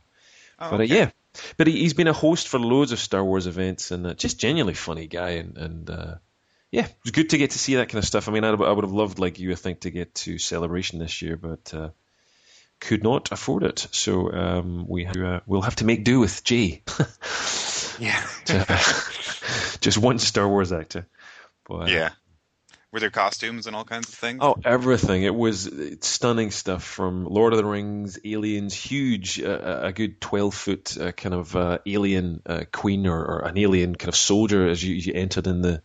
[0.59, 0.95] oh, but okay.
[0.95, 1.09] yeah,
[1.57, 4.39] but he, has been a host for loads of Star Wars events and uh, just
[4.39, 5.31] genuinely funny guy.
[5.31, 6.15] And, and uh,
[6.71, 8.27] yeah, it was good to get to see that kind of stuff.
[8.27, 10.99] I mean, I, I would have loved, like you, I think, to get to Celebration
[10.99, 11.89] this year, but uh,
[12.79, 13.87] could not afford it.
[13.91, 16.83] So um, we have uh, we'll have to make do with Jay.
[17.99, 18.27] yeah.
[19.79, 21.07] just one Star Wars actor.
[21.67, 22.11] But, yeah.
[22.91, 24.39] Were there costumes and all kinds of things?
[24.41, 25.23] Oh, everything.
[25.23, 25.69] It was
[26.01, 31.11] stunning stuff from Lord of the Rings, Aliens, huge, uh, a good 12 foot uh,
[31.11, 34.95] kind of uh, alien uh, queen or, or, an alien kind of soldier as you,
[34.95, 35.81] you, entered in the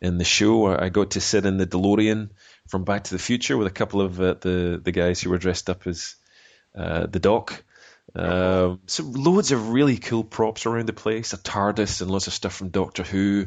[0.00, 0.66] in the show.
[0.66, 2.30] I got to sit in the DeLorean
[2.68, 5.38] from Back to the Future with a couple of uh, the, the guys who were
[5.38, 6.14] dressed up as
[6.74, 7.62] uh, the Doc.
[8.14, 11.34] Um, so loads of really cool props around the place.
[11.34, 13.46] A TARDIS and lots of stuff from Doctor Who.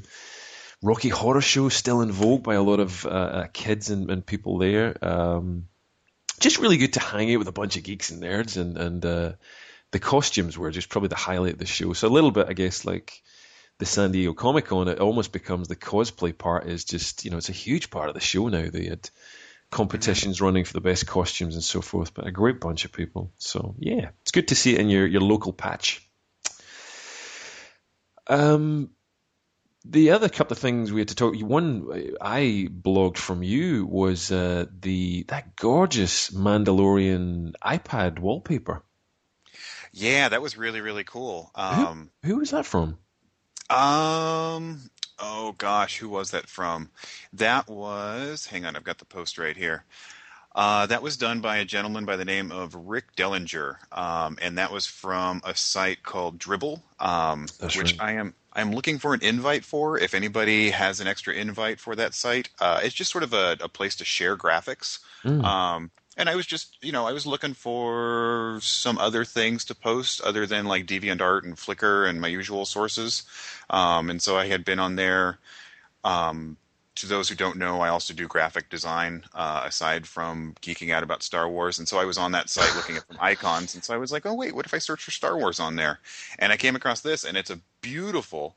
[0.83, 4.25] Rocky Horror Show still in vogue by a lot of uh, uh, kids and, and,
[4.25, 4.97] people there.
[5.01, 5.69] Um,
[6.41, 9.05] just really good to hang out with a bunch of geeks and nerds, and and
[9.05, 9.31] uh,
[9.91, 11.93] the costumes were just probably the highlight of the show.
[11.93, 13.23] So a little bit, I guess, like
[13.77, 17.37] the San Diego Comic Con, it almost becomes the cosplay part is just you know
[17.37, 18.67] it's a huge part of the show now.
[18.69, 19.09] They had
[19.71, 20.45] competitions mm-hmm.
[20.45, 23.31] running for the best costumes and so forth, but a great bunch of people.
[23.37, 26.05] So yeah, it's good to see it in your your local patch.
[28.27, 28.89] Um,
[29.85, 31.35] the other couple of things we had to talk.
[31.35, 38.83] One I blogged from you was uh, the that gorgeous Mandalorian iPad wallpaper.
[39.91, 41.51] Yeah, that was really really cool.
[41.55, 42.97] Um, who, who was that from?
[43.69, 44.89] Um.
[45.19, 46.89] Oh gosh, who was that from?
[47.33, 48.45] That was.
[48.45, 49.83] Hang on, I've got the post right here.
[50.55, 54.59] Uh, that was done by a gentleman by the name of Rick Dellinger, um, and
[54.59, 57.95] that was from a site called Dribbble, um, which right.
[57.99, 59.97] I am I'm looking for an invite for.
[59.97, 63.57] If anybody has an extra invite for that site, uh, it's just sort of a,
[63.59, 64.99] a, place to share graphics.
[65.23, 65.43] Mm.
[65.43, 69.75] Um, and I was just, you know, I was looking for some other things to
[69.75, 73.23] post other than like DeviantArt and Flickr and my usual sources.
[73.69, 75.39] Um, and so I had been on there.
[76.03, 76.57] Um,
[76.95, 81.01] to those who don't know, I also do graphic design uh, aside from geeking out
[81.01, 81.79] about Star Wars.
[81.79, 83.73] And so I was on that site looking at some icons.
[83.73, 85.75] And so I was like, oh, wait, what if I search for Star Wars on
[85.75, 85.99] there?
[86.37, 88.55] And I came across this, and it's a beautiful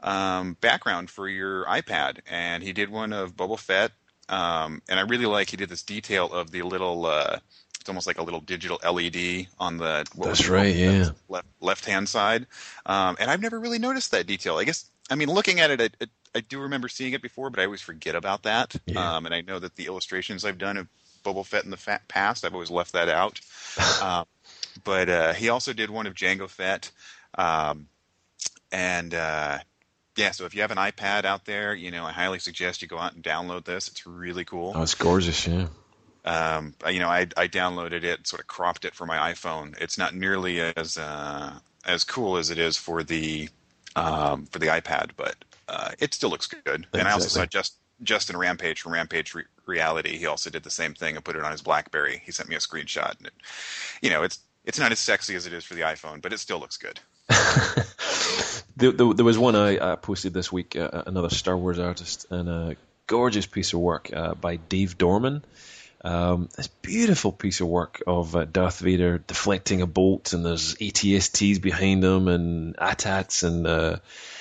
[0.00, 2.18] um, background for your iPad.
[2.28, 3.92] And he did one of Boba Fett.
[4.28, 7.06] Um, and I really like he did this detail of the little.
[7.06, 7.38] Uh,
[7.80, 12.08] it's almost like a little digital LED on the that's right, yeah, left left hand
[12.08, 12.44] side.
[12.86, 14.56] Um, and I've never really noticed that detail.
[14.56, 17.50] I guess I mean, looking at it, it, it I do remember seeing it before,
[17.50, 18.74] but I always forget about that.
[18.86, 19.16] Yeah.
[19.16, 20.88] Um, and I know that the illustrations I've done of
[21.24, 23.40] Boba Fett in the past, I've always left that out.
[24.02, 24.26] um,
[24.84, 26.90] but uh, he also did one of Jango Fett,
[27.36, 27.88] um,
[28.70, 29.58] and uh,
[30.16, 30.30] yeah.
[30.32, 32.98] So if you have an iPad out there, you know, I highly suggest you go
[32.98, 33.88] out and download this.
[33.88, 34.72] It's really cool.
[34.74, 35.66] Oh, it's gorgeous, yeah.
[36.24, 39.80] Um, you know, I, I downloaded it, sort of cropped it for my iPhone.
[39.80, 43.48] It's not nearly as uh, as cool as it is for the
[43.94, 45.36] um, for the iPad, but
[45.68, 46.60] uh, it still looks good.
[46.66, 47.00] Exactly.
[47.00, 50.16] And I also saw just Justin Rampage from Rampage Re- Reality.
[50.16, 52.22] He also did the same thing and put it on his BlackBerry.
[52.24, 53.34] He sent me a screenshot, and it,
[54.02, 56.38] you know, it's it's not as sexy as it is for the iPhone, but it
[56.38, 57.00] still looks good.
[58.76, 62.26] there, there, there, was one I, I posted this week, uh, another Star Wars artist,
[62.30, 62.76] and a
[63.06, 65.44] gorgeous piece of work uh, by Dave Dorman.
[66.04, 70.74] Um, this beautiful piece of work of uh, Darth Vader deflecting a bolt, and there's
[70.76, 73.96] ATSTs behind him, and ATATs, and uh,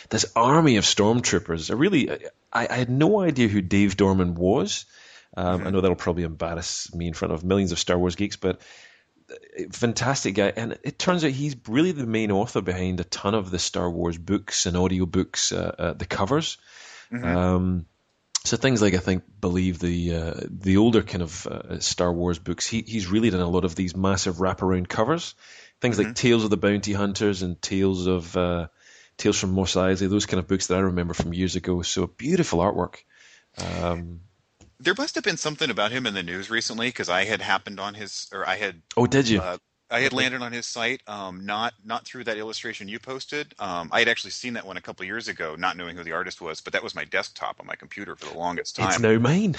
[0.10, 1.72] this army of stormtroopers.
[1.72, 4.86] I really, I, I, had no idea who Dave Dorman was.
[5.36, 5.68] Um, mm-hmm.
[5.68, 8.62] I know that'll probably embarrass me in front of millions of Star Wars geeks, but
[9.30, 9.36] uh,
[9.72, 10.54] fantastic guy.
[10.56, 13.90] And it turns out he's really the main author behind a ton of the Star
[13.90, 16.58] Wars books and audiobooks, uh, uh, the covers.
[17.12, 17.26] Mm-hmm.
[17.26, 17.86] Um,
[18.46, 22.38] so things like I think believe the uh, the older kind of uh, Star Wars
[22.38, 25.34] books, he, he's really done a lot of these massive wraparound covers.
[25.82, 26.10] Things mm-hmm.
[26.10, 28.68] like Tales of the Bounty Hunters and Tales of uh,
[29.18, 31.82] Tales from Mos Eisley, those kind of books that I remember from years ago.
[31.82, 32.98] So beautiful artwork.
[33.58, 34.22] Um,
[34.80, 37.80] there must have been something about him in the news recently because I had happened
[37.80, 38.82] on his, or I had.
[38.98, 39.40] Oh, did you?
[39.40, 39.58] Uh,
[39.92, 43.54] I had landed on his site, um, not not through that illustration you posted.
[43.60, 46.14] Um, I had actually seen that one a couple years ago, not knowing who the
[46.14, 48.90] artist was, but that was my desktop on my computer for the longest time.
[48.90, 49.56] It's no mine.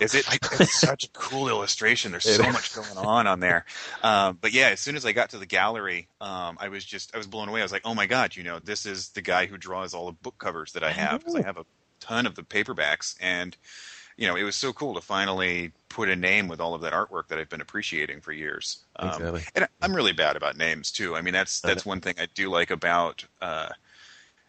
[0.00, 0.26] Is it?
[0.60, 2.10] It's such a cool illustration.
[2.10, 3.64] There's so much going on on there.
[4.02, 7.14] Um, but yeah, as soon as I got to the gallery, um, I was just
[7.14, 7.60] I was blown away.
[7.60, 10.06] I was like, oh my god, you know, this is the guy who draws all
[10.06, 11.64] the book covers that I have because I have a
[12.00, 13.56] ton of the paperbacks and
[14.16, 16.92] you know, it was so cool to finally put a name with all of that
[16.92, 18.84] artwork that I've been appreciating for years.
[18.96, 19.42] Um, exactly.
[19.54, 21.16] And I'm really bad about names too.
[21.16, 23.68] I mean, that's that's one thing I do like about, uh,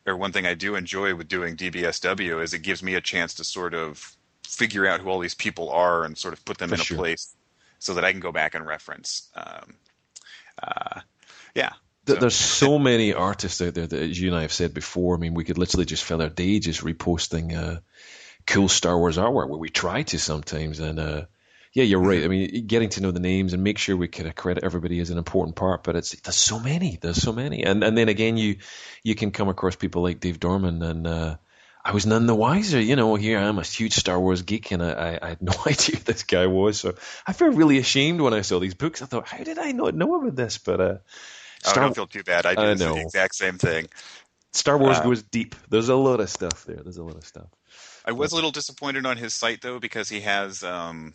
[0.06, 3.36] or one thing I do enjoy with doing DBSW is it gives me a chance
[3.36, 6.69] to sort of figure out who all these people are and sort of put them
[6.69, 7.36] for in a place
[7.80, 9.30] so that I can go back and reference.
[9.36, 9.75] Um,
[10.62, 11.01] uh,
[11.54, 11.73] yeah.
[12.08, 12.15] So.
[12.15, 15.19] There's so many artists out there that, as you and I have said before, I
[15.19, 17.56] mean, we could literally just fill our day just reposting.
[17.56, 17.80] Uh,
[18.47, 20.79] cool Star Wars artwork where we try to sometimes.
[20.79, 21.25] And uh,
[21.73, 22.23] yeah, you're right.
[22.23, 25.10] I mean, getting to know the names and make sure we can credit everybody is
[25.10, 25.84] an important part.
[25.84, 28.58] But it's there's so many, there's so many, and and then again, you
[29.03, 31.08] you can come across people like Dave Dorman and.
[31.08, 31.38] Uh,
[31.88, 33.13] I was none the wiser, you know.
[33.13, 36.03] Here I am, a huge Star Wars geek, and I, I, had no idea who
[36.03, 36.79] this guy was.
[36.79, 36.95] So
[37.27, 39.03] I felt really ashamed when I saw these books.
[39.03, 40.58] I thought, how did I not know about this?
[40.58, 40.97] But uh,
[41.62, 42.47] Star- oh, don't feel too bad.
[42.47, 43.88] I do I the exact same thing.
[44.51, 45.53] Star Wars uh, goes deep.
[45.69, 46.77] There's a lot of stuff there.
[46.77, 47.49] There's a lot of stuff.
[48.06, 51.13] I was a little disappointed on his site though because he has um,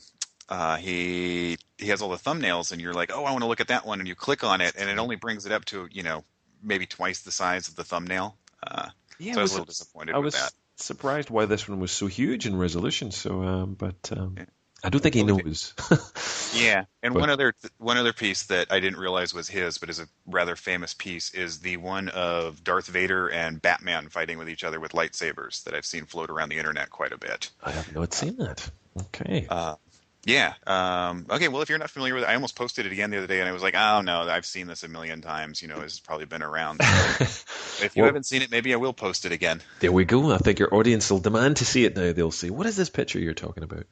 [0.49, 3.61] uh, he he has all the thumbnails, and you're like, oh, I want to look
[3.61, 5.89] at that one, and you click on it, and it only brings it up to
[5.91, 6.25] you know
[6.63, 8.37] maybe twice the size of the thumbnail.
[8.67, 10.53] Uh, Yeah, so I it was a little disappointed I with was that.
[10.77, 13.13] surprised why this one was so huge in resolution.
[13.13, 14.45] So, um, but um, Yeah.
[14.83, 15.75] I don't think he knows.
[16.53, 19.89] Yeah, and But- one other one other piece that I didn't realize was his, but
[19.89, 24.49] is a rather famous piece, is the one of Darth Vader and Batman fighting with
[24.49, 27.51] each other with lightsabers that I've seen float around the internet quite a bit.
[27.63, 28.69] I have not seen that.
[29.01, 29.47] Okay.
[29.49, 29.77] Uh,
[30.25, 30.55] yeah.
[30.67, 31.49] Um, okay.
[31.49, 33.41] Well, if you're not familiar with it, I almost posted it again the other day,
[33.41, 35.63] and I was like, "Oh no, I've seen this a million times.
[35.63, 36.81] You know, it's probably been around."
[37.21, 39.63] if you Well- haven't seen it, maybe I will post it again.
[39.81, 40.33] There we go.
[40.33, 42.13] I think your audience will demand to see it now.
[42.13, 43.85] They'll say, "What is this picture you're talking about?"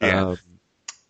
[0.00, 0.26] Yeah.
[0.28, 0.38] Um,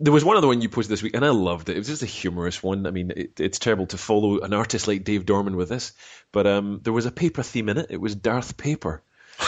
[0.01, 1.75] there was one other one you posted this week, and I loved it.
[1.75, 2.87] It was just a humorous one.
[2.87, 5.93] I mean, it, it's terrible to follow an artist like Dave Dorman with this,
[6.31, 7.87] but um, there was a paper theme in it.
[7.91, 9.03] It was Darth Paper,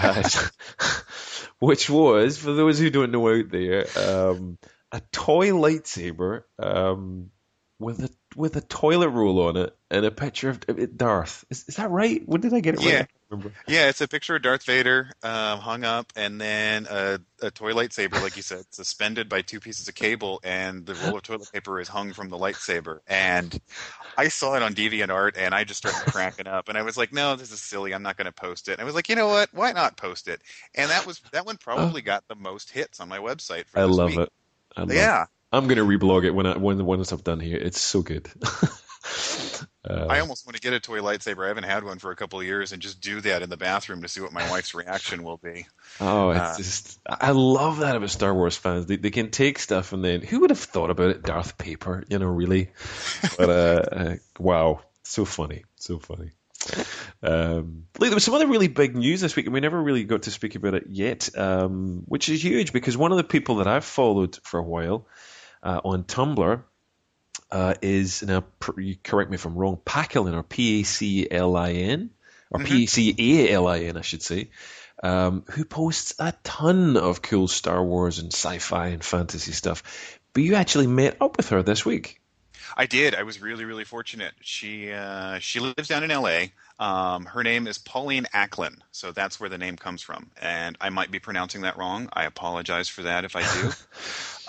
[0.00, 0.22] Uh,
[1.58, 4.58] which was, for those who don't know out there, um,
[4.92, 7.30] a toy lightsaber um,
[7.78, 11.44] with a with a toilet roll on it and a picture of Darth.
[11.50, 12.22] Is, is that right?
[12.26, 12.86] When did I get it right?
[12.86, 12.98] Yeah.
[12.98, 13.52] Can't remember.
[13.66, 17.72] Yeah, it's a picture of Darth Vader um, hung up, and then a, a toy
[17.72, 21.52] lightsaber, like you said, suspended by two pieces of cable, and the roll of toilet
[21.52, 23.00] paper is hung from the lightsaber.
[23.06, 23.58] And
[24.16, 26.68] I saw it on DeviantArt, and I just started cracking up.
[26.68, 27.94] And I was like, "No, this is silly.
[27.94, 29.50] I'm not going to post it." And I was like, "You know what?
[29.52, 30.42] Why not post it?"
[30.74, 33.66] And that was that one probably got the most hits on my website.
[33.66, 34.20] For I love week.
[34.20, 34.32] it.
[34.76, 37.58] I love Yeah, I'm gonna reblog it when I when once I'm done here.
[37.58, 38.28] It's so good.
[39.88, 41.44] uh, I almost want to get a toy lightsaber.
[41.44, 43.56] I haven't had one for a couple of years, and just do that in the
[43.56, 45.66] bathroom to see what my wife's reaction will be.
[46.00, 48.86] oh, it's uh, just I love that about Star Wars fans.
[48.86, 51.22] They they can take stuff and then who would have thought about it?
[51.22, 52.70] Darth Paper, you know, really.
[53.38, 53.52] But uh,
[53.92, 56.30] uh wow, so funny, so funny.
[57.22, 60.04] Um, look, there was some other really big news this week, and we never really
[60.04, 63.56] got to speak about it yet, um, which is huge because one of the people
[63.56, 65.06] that I've followed for a while
[65.62, 66.62] uh, on Tumblr
[67.50, 71.72] uh, is now correct me if I'm wrong, Packlin or P A C L I
[71.72, 72.10] N
[72.50, 74.50] or P A C A L I N, I should say,
[75.02, 80.18] um, who posts a ton of cool Star Wars and sci-fi and fantasy stuff.
[80.32, 82.20] But you actually met up with her this week.
[82.76, 83.14] I did.
[83.14, 84.34] I was really, really fortunate.
[84.40, 86.52] She uh, she lives down in L.A.
[86.78, 90.30] Um, her name is Pauline Acklin, so that's where the name comes from.
[90.40, 92.08] And I might be pronouncing that wrong.
[92.12, 93.72] I apologize for that if I do.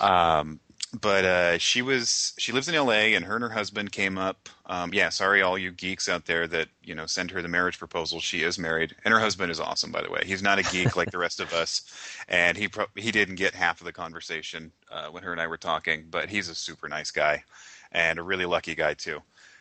[0.04, 0.60] um,
[0.92, 3.14] but uh, she was she lives in L.A.
[3.14, 4.48] and her and her husband came up.
[4.66, 7.78] Um, yeah, sorry, all you geeks out there that you know send her the marriage
[7.78, 8.20] proposal.
[8.20, 10.22] She is married, and her husband is awesome, by the way.
[10.24, 11.82] He's not a geek like the rest of us,
[12.28, 15.46] and he pro- he didn't get half of the conversation uh, when her and I
[15.46, 16.06] were talking.
[16.10, 17.44] But he's a super nice guy
[17.92, 19.20] and a really lucky guy too.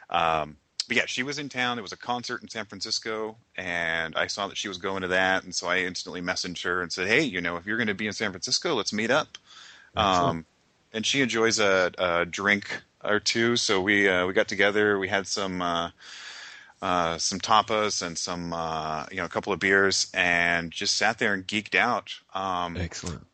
[0.10, 1.78] Um, but yeah, she was in town.
[1.78, 5.10] There was a concert in San Francisco, and I saw that she was going to
[5.10, 7.88] that, and so I instantly messaged her and said, "Hey, you know, if you're going
[7.88, 9.38] to be in San Francisco, let's meet up."
[9.96, 10.46] Um,
[10.93, 14.99] and she enjoys a, a drink or two, so we uh, we got together.
[14.99, 15.91] We had some uh,
[16.82, 21.19] uh, some tapas and some uh, you know a couple of beers, and just sat
[21.19, 22.13] there and geeked out.
[22.34, 23.25] Um, Excellent.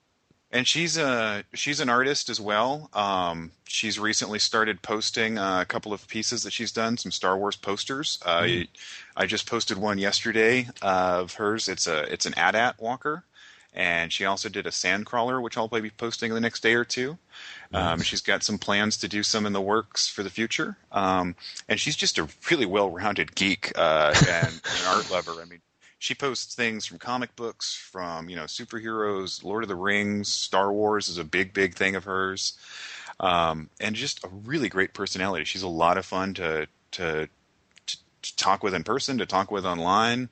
[0.51, 2.89] and she's a she's an artist as well.
[2.93, 7.37] Um, she's recently started posting uh, a couple of pieces that she's done, some Star
[7.37, 8.19] Wars posters.
[8.25, 8.67] Uh, Mm.
[9.17, 11.67] I just posted one yesterday of hers.
[11.69, 13.23] It's a it's an AT-AT walker,
[13.75, 16.73] and she also did a sandcrawler, which I'll probably be posting in the next day
[16.73, 17.17] or two.
[17.73, 21.35] Um, she's got some plans to do some in the works for the future, um,
[21.67, 25.33] and she's just a really well-rounded geek uh, and an art lover.
[25.41, 25.59] I mean,
[25.99, 30.71] she posts things from comic books, from you know superheroes, Lord of the Rings, Star
[30.71, 32.57] Wars is a big, big thing of hers,
[33.19, 35.43] um, and just a really great personality.
[35.43, 37.27] She's a lot of fun to to
[37.87, 40.29] to, to talk with in person, to talk with online.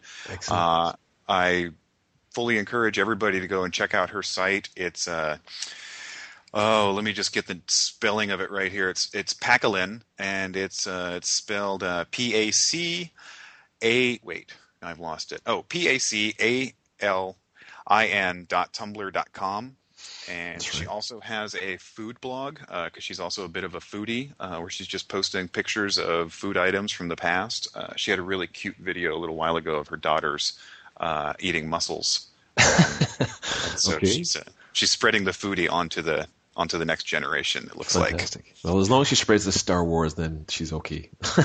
[0.55, 0.93] Uh,
[1.27, 1.71] I
[2.33, 4.69] fully encourage everybody to go and check out her site.
[4.75, 5.37] It's uh,
[6.53, 8.89] oh, let me just get the spelling of it right here.
[8.89, 13.11] It's it's Packalin, and it's uh, it's spelled uh, P A C
[13.83, 14.19] A.
[14.23, 15.41] Wait, I've lost it.
[15.45, 17.37] Oh, P A C A L
[17.87, 19.77] I N dot tumblr dot com.
[20.29, 23.79] And That's she also has a food blog because she's also a bit of a
[23.79, 27.69] foodie, uh, where she's just posting pictures of food items from the past.
[27.73, 30.59] Uh, she had a really cute video a little while ago of her daughters
[30.97, 32.27] uh, eating mussels.
[33.65, 34.05] Um, so Okay.
[34.07, 37.65] she's uh, she's spreading the foodie onto the onto the next generation.
[37.65, 38.53] It looks Fantastic.
[38.63, 41.09] Well, as long as she spreads the Star Wars, then she's okay.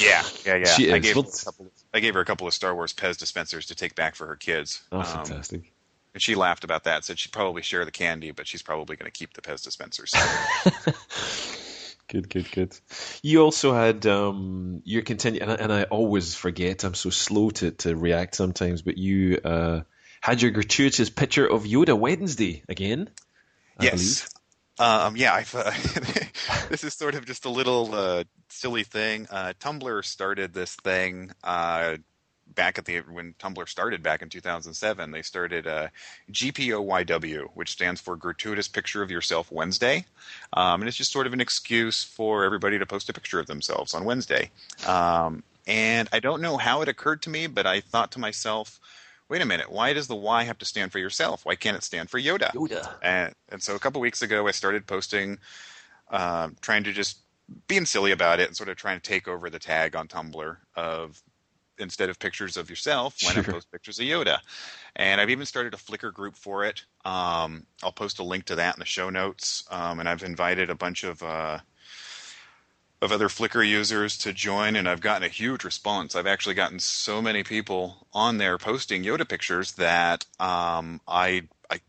[0.00, 0.64] yeah, yeah, yeah.
[0.66, 1.66] She I gave her Well, a couple.
[1.92, 4.36] I gave her a couple of Star Wars Pez dispensers to take back for her
[4.36, 4.82] kids.
[4.92, 5.72] Oh, Um, fantastic.
[6.14, 7.04] and she laughed about that.
[7.04, 10.14] Said she'd probably share the candy, but she's probably going to keep the Pez dispensers.
[12.08, 12.78] Good, good, good.
[13.22, 16.84] You also had um, your continue, and I, and I always forget.
[16.84, 18.80] I'm so slow to, to react sometimes.
[18.80, 19.82] But you uh,
[20.22, 23.10] had your gratuitous picture of Yoda Wednesday again.
[23.78, 24.28] I yes.
[24.78, 25.70] Um, yeah, I've, uh,
[26.70, 29.26] this is sort of just a little uh, silly thing.
[29.30, 31.96] Uh, Tumblr started this thing uh,
[32.54, 35.10] back at the when Tumblr started back in 2007.
[35.10, 35.88] They started uh,
[36.32, 40.04] GPOYW, which stands for Gratuitous Picture of Yourself Wednesday,
[40.52, 43.46] um, and it's just sort of an excuse for everybody to post a picture of
[43.46, 44.50] themselves on Wednesday.
[44.86, 48.80] Um, and I don't know how it occurred to me, but I thought to myself
[49.28, 51.44] wait a minute, why does the Y have to stand for yourself?
[51.44, 52.50] Why can't it stand for Yoda?
[52.52, 52.94] Yoda.
[53.02, 55.38] And, and so a couple weeks ago, I started posting,
[56.10, 57.18] uh, trying to just
[57.66, 60.56] being silly about it and sort of trying to take over the tag on Tumblr
[60.76, 61.22] of
[61.78, 64.38] instead of pictures of yourself, why not post pictures of Yoda?
[64.96, 66.84] And I've even started a Flickr group for it.
[67.04, 69.64] Um, I'll post a link to that in the show notes.
[69.70, 71.58] Um, and I've invited a bunch of uh,
[73.00, 76.16] of other Flickr users to join, and I've gotten a huge response.
[76.16, 81.80] I've actually gotten so many people on there posting Yoda pictures that um, I I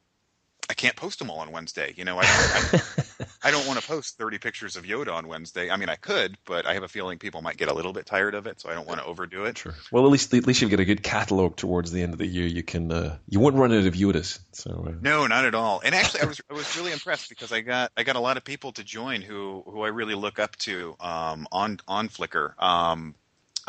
[0.70, 1.94] I can't post them all on Wednesday.
[1.98, 2.82] You know, I I,
[3.42, 5.70] I don't want to post 30 pictures of Yoda on Wednesday.
[5.70, 8.06] I mean, I could, but I have a feeling people might get a little bit
[8.06, 9.58] tired of it, so I don't want to overdo it.
[9.58, 9.74] Sure.
[9.92, 12.28] Well, at least at least you've got a good catalog towards the end of the
[12.28, 12.46] year.
[12.46, 14.40] You can uh, you won't run out of Yodas.
[14.52, 14.92] So uh...
[15.02, 15.82] no, not at all.
[15.84, 18.36] And actually, I was I was really impressed because I got I got a lot
[18.36, 22.62] of people to join who who I really look up to um, on on Flickr.
[22.62, 23.16] Um,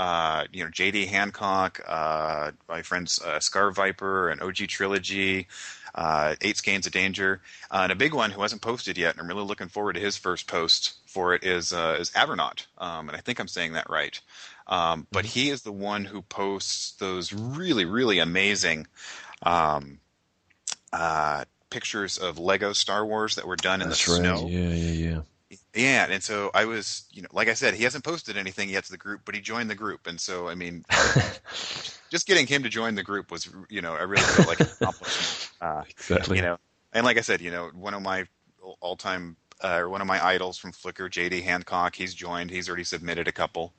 [0.00, 5.46] uh, you know, JD Hancock, uh, my friends uh, Scar Viper and OG Trilogy,
[5.94, 9.20] uh, Eight Skeins of Danger, uh, and a big one who hasn't posted yet, and
[9.20, 13.08] I'm really looking forward to his first post for it is uh, is Avanaut, um,
[13.08, 14.18] and I think I'm saying that right.
[14.66, 15.32] Um, but mm-hmm.
[15.32, 18.86] he is the one who posts those really really amazing
[19.42, 19.98] um,
[20.92, 24.20] uh, pictures of Lego Star Wars that were done in That's the right.
[24.20, 24.48] snow.
[24.48, 25.20] Yeah, yeah, yeah.
[25.74, 28.84] Yeah, and so I was, you know, like I said, he hasn't posted anything yet
[28.84, 30.84] to the group, but he joined the group, and so I mean,
[32.10, 34.66] just getting him to join the group was, you know, I really felt like an
[34.66, 35.46] accomplishment.
[35.60, 36.38] Uh, exactly.
[36.38, 36.58] You know,
[36.94, 38.26] and like I said, you know, one of my
[38.80, 42.50] all-time uh, or one of my idols from Flickr, JD Hancock, he's joined.
[42.50, 43.74] He's already submitted a couple.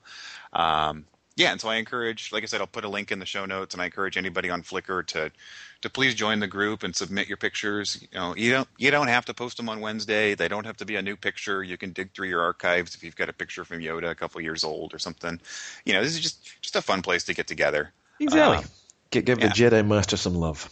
[0.52, 3.26] Um, yeah, and so I encourage, like I said, I'll put a link in the
[3.26, 5.32] show notes, and I encourage anybody on Flickr to
[5.82, 8.00] to please join the group and submit your pictures.
[8.00, 10.34] You know, you don't you don't have to post them on Wednesday.
[10.34, 11.62] They don't have to be a new picture.
[11.62, 14.40] You can dig through your archives if you've got a picture from Yoda a couple
[14.40, 15.40] years old or something.
[15.84, 17.92] You know, this is just just a fun place to get together.
[18.20, 18.58] Exactly.
[18.58, 18.64] Um,
[19.10, 19.48] give give yeah.
[19.48, 20.68] the Jedi Master some love.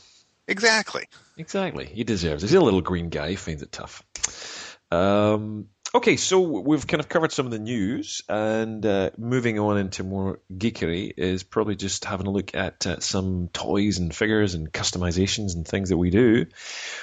[0.48, 1.06] Exactly.
[1.36, 1.86] Exactly.
[1.86, 2.42] He deserves.
[2.42, 2.48] it.
[2.48, 3.30] He's a little green guy.
[3.30, 4.02] He finds it tough.
[4.90, 9.76] Um, Okay, so we've kind of covered some of the news, and uh, moving on
[9.76, 14.54] into more geekery is probably just having a look at uh, some toys and figures
[14.54, 16.46] and customizations and things that we do.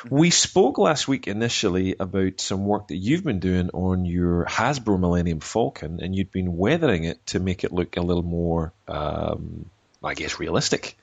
[0.09, 4.97] We spoke last week initially about some work that you've been doing on your Hasbro
[4.97, 9.65] Millennium Falcon, and you'd been weathering it to make it look a little more, um,
[10.01, 10.97] I guess, realistic.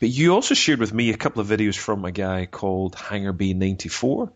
[0.00, 3.34] But you also shared with me a couple of videos from a guy called Hangar
[3.34, 4.32] Bay 94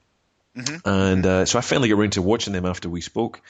[0.57, 0.89] Mm-hmm.
[0.89, 3.41] And uh, so I finally got around to watching them after we spoke.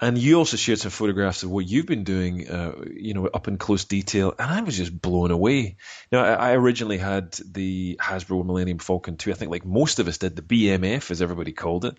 [0.00, 3.46] And you also shared some photographs of what you've been doing, uh, you know, up
[3.46, 5.76] in close detail, and I was just blown away.
[6.10, 10.08] Now, I, I originally had the Hasbro Millennium Falcon 2, I think like most of
[10.08, 11.96] us did, the BMF, as everybody called it.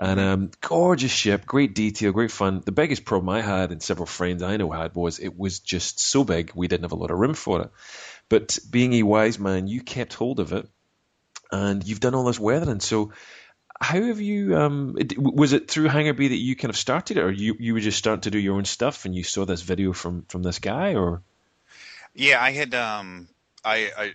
[0.00, 0.28] And mm-hmm.
[0.28, 2.60] um, gorgeous ship, great detail, great fun.
[2.64, 6.00] The biggest problem I had, and several friends I know had, was it was just
[6.00, 7.70] so big, we didn't have a lot of room for it.
[8.28, 10.68] But being a wise man, you kept hold of it,
[11.52, 12.80] and you've done all this weathering.
[12.80, 13.12] So
[13.80, 14.56] how have you?
[14.56, 17.74] Um, was it through Hangar Bay that you kind of started it, or you you
[17.74, 20.42] were just starting to do your own stuff and you saw this video from from
[20.42, 21.22] this guy, or?
[22.14, 22.74] Yeah, I had.
[22.74, 23.28] Um,
[23.64, 24.14] I, I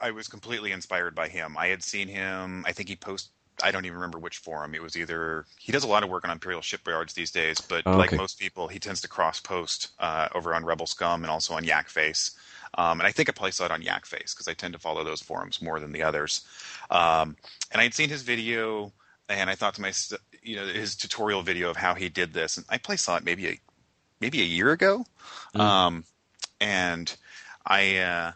[0.00, 1.56] I was completely inspired by him.
[1.56, 2.64] I had seen him.
[2.66, 3.32] I think he posted.
[3.62, 4.74] I don't even remember which forum.
[4.74, 7.82] It was either he does a lot of work on Imperial shipyards these days, but
[7.86, 7.98] oh, okay.
[7.98, 11.54] like most people, he tends to cross post uh, over on Rebel Scum and also
[11.54, 12.32] on Yak Face.
[12.74, 14.78] Um, and I think I probably saw it on Yak Face because I tend to
[14.78, 16.46] follow those forums more than the others.
[16.90, 17.36] Um,
[17.70, 18.92] and I had seen his video,
[19.28, 22.56] and I thought to myself, you know, his tutorial video of how he did this,
[22.56, 23.60] and I probably saw it maybe a
[24.20, 25.04] maybe a year ago,
[25.54, 25.60] mm.
[25.60, 26.04] um,
[26.60, 27.14] and
[27.66, 28.32] I, uh,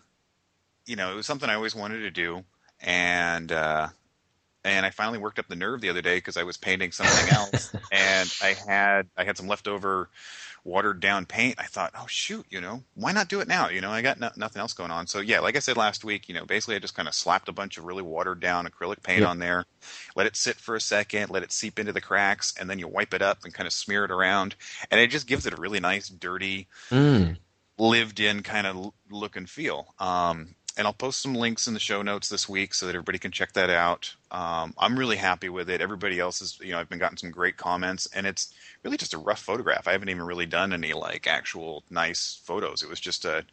[0.87, 2.45] you know, it was something I always wanted to do,
[2.81, 3.89] and uh,
[4.65, 7.35] and I finally worked up the nerve the other day because I was painting something
[7.35, 10.09] else, and I had I had some leftover
[10.65, 13.69] watered down paint, I thought, oh shoot, you know, why not do it now?
[13.69, 15.07] You know, I got no, nothing else going on.
[15.07, 17.49] So yeah, like I said last week, you know, basically I just kind of slapped
[17.49, 19.29] a bunch of really watered down acrylic paint yep.
[19.29, 19.65] on there,
[20.15, 22.87] let it sit for a second, let it seep into the cracks, and then you
[22.87, 24.55] wipe it up and kind of smear it around,
[24.91, 27.37] and it just gives it a really nice, dirty, mm.
[27.79, 29.95] lived-in kind of look and feel.
[29.99, 33.19] Um, and I'll post some links in the show notes this week so that everybody
[33.19, 34.15] can check that out.
[34.31, 35.81] Um, I'm really happy with it.
[35.81, 39.13] Everybody else is, you know, I've been gotten some great comments, and it's really just
[39.13, 39.87] a rough photograph.
[39.87, 42.83] I haven't even really done any like actual nice photos.
[42.83, 43.45] It was just a,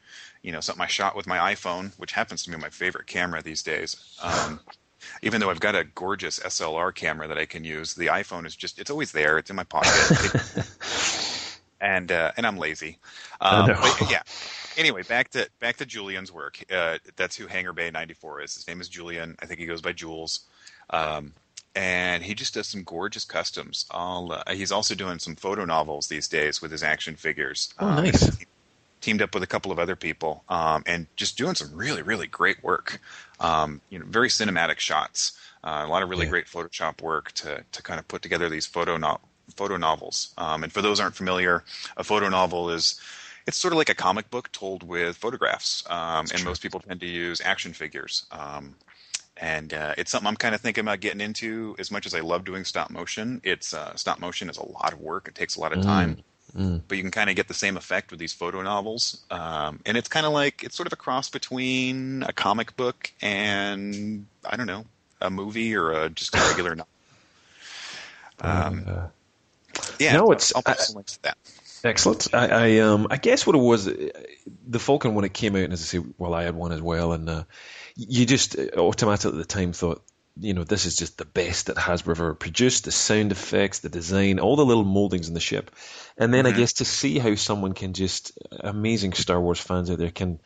[0.44, 3.42] you know, something I shot with my iPhone, which happens to be my favorite camera
[3.42, 4.18] these days.
[4.24, 4.62] Um,
[5.22, 8.56] even though I've got a gorgeous SLR camera that I can use, the iPhone is
[8.56, 9.38] just it's always there.
[9.38, 10.42] It's in my pocket.
[11.82, 12.98] and uh, and I'm lazy.
[13.42, 14.22] Um, but, yeah.
[14.80, 16.64] Anyway, back to back to Julian's work.
[16.72, 18.56] Uh, that's who Hangar Bay 94 is.
[18.56, 19.36] His name is Julian.
[19.42, 20.40] I think he goes by Jules.
[20.90, 21.34] Um,
[21.76, 23.86] and he just does some gorgeous customs.
[23.92, 27.74] Uh, he's also doing some photo novels these days with his action figures.
[27.78, 28.38] Oh, um, nice.
[29.02, 32.28] Teamed up with a couple of other people, um, and just doing some really, really
[32.28, 33.02] great work.
[33.42, 35.38] Um, you know, very cinematic shots.
[35.62, 36.32] Uh, a lot of really yeah.
[36.32, 39.20] great Photoshop work to to kind of put together these photo no-
[39.56, 40.34] photo novels.
[40.38, 41.66] Um, and for those aren't familiar,
[41.98, 43.00] a photo novel is
[43.50, 46.46] it's sort of like a comic book told with photographs, um, and true.
[46.46, 48.28] most people tend to use action figures.
[48.32, 48.76] Um,
[49.38, 51.76] and uh, it's something I'm kind of thinking about getting into.
[51.80, 54.94] As much as I love doing stop motion, it's uh, stop motion is a lot
[54.94, 55.28] of work.
[55.28, 56.18] It takes a lot of time,
[56.56, 56.82] mm, mm.
[56.88, 59.24] but you can kind of get the same effect with these photo novels.
[59.32, 63.12] Um, and it's kind of like it's sort of a cross between a comic book
[63.20, 64.86] and I don't know
[65.22, 66.88] a movie or a, just a regular novel.
[68.42, 69.08] Um, uh,
[69.98, 71.38] yeah, no, it's I'll, I'll to that.
[71.84, 72.34] Excellent.
[72.34, 75.74] I, I, um I guess what it was, the Falcon when it came out, and
[75.74, 77.44] as I say, well, I had one as well, and uh,
[77.96, 80.04] you just automatically at the time thought,
[80.42, 82.86] you know, this is just the best that Hasbro ever produced.
[82.86, 85.72] The sound effects, the design, all the little moldings in the ship,
[86.18, 86.56] and then mm-hmm.
[86.56, 90.40] I guess to see how someone can just amazing Star Wars fans out there can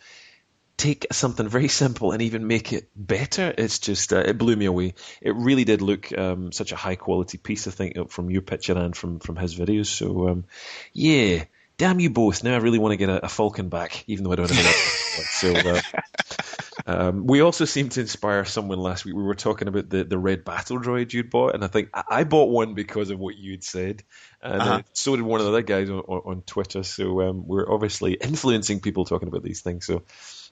[0.77, 3.53] take something very simple and even make it better.
[3.57, 4.95] It's just uh, it blew me away.
[5.21, 7.67] It really did look um, such a high quality piece.
[7.67, 9.87] I think from your picture and from from his videos.
[9.87, 10.45] So um,
[10.91, 11.45] yeah,
[11.77, 12.43] damn you both.
[12.43, 14.59] Now I really want to get a, a Falcon back, even though I don't have
[14.59, 14.75] enough.
[15.31, 15.53] so.
[15.53, 15.81] Uh,
[16.85, 19.15] um, we also seem to inspire someone last week.
[19.15, 22.23] We were talking about the, the red battle droid you'd bought, and I think I
[22.23, 24.03] bought one because of what you'd said,
[24.41, 24.73] and uh-huh.
[24.73, 26.83] uh, so did one of the other guys on, on, Twitter.
[26.83, 29.85] So um, we're obviously influencing people talking about these things.
[29.85, 30.03] So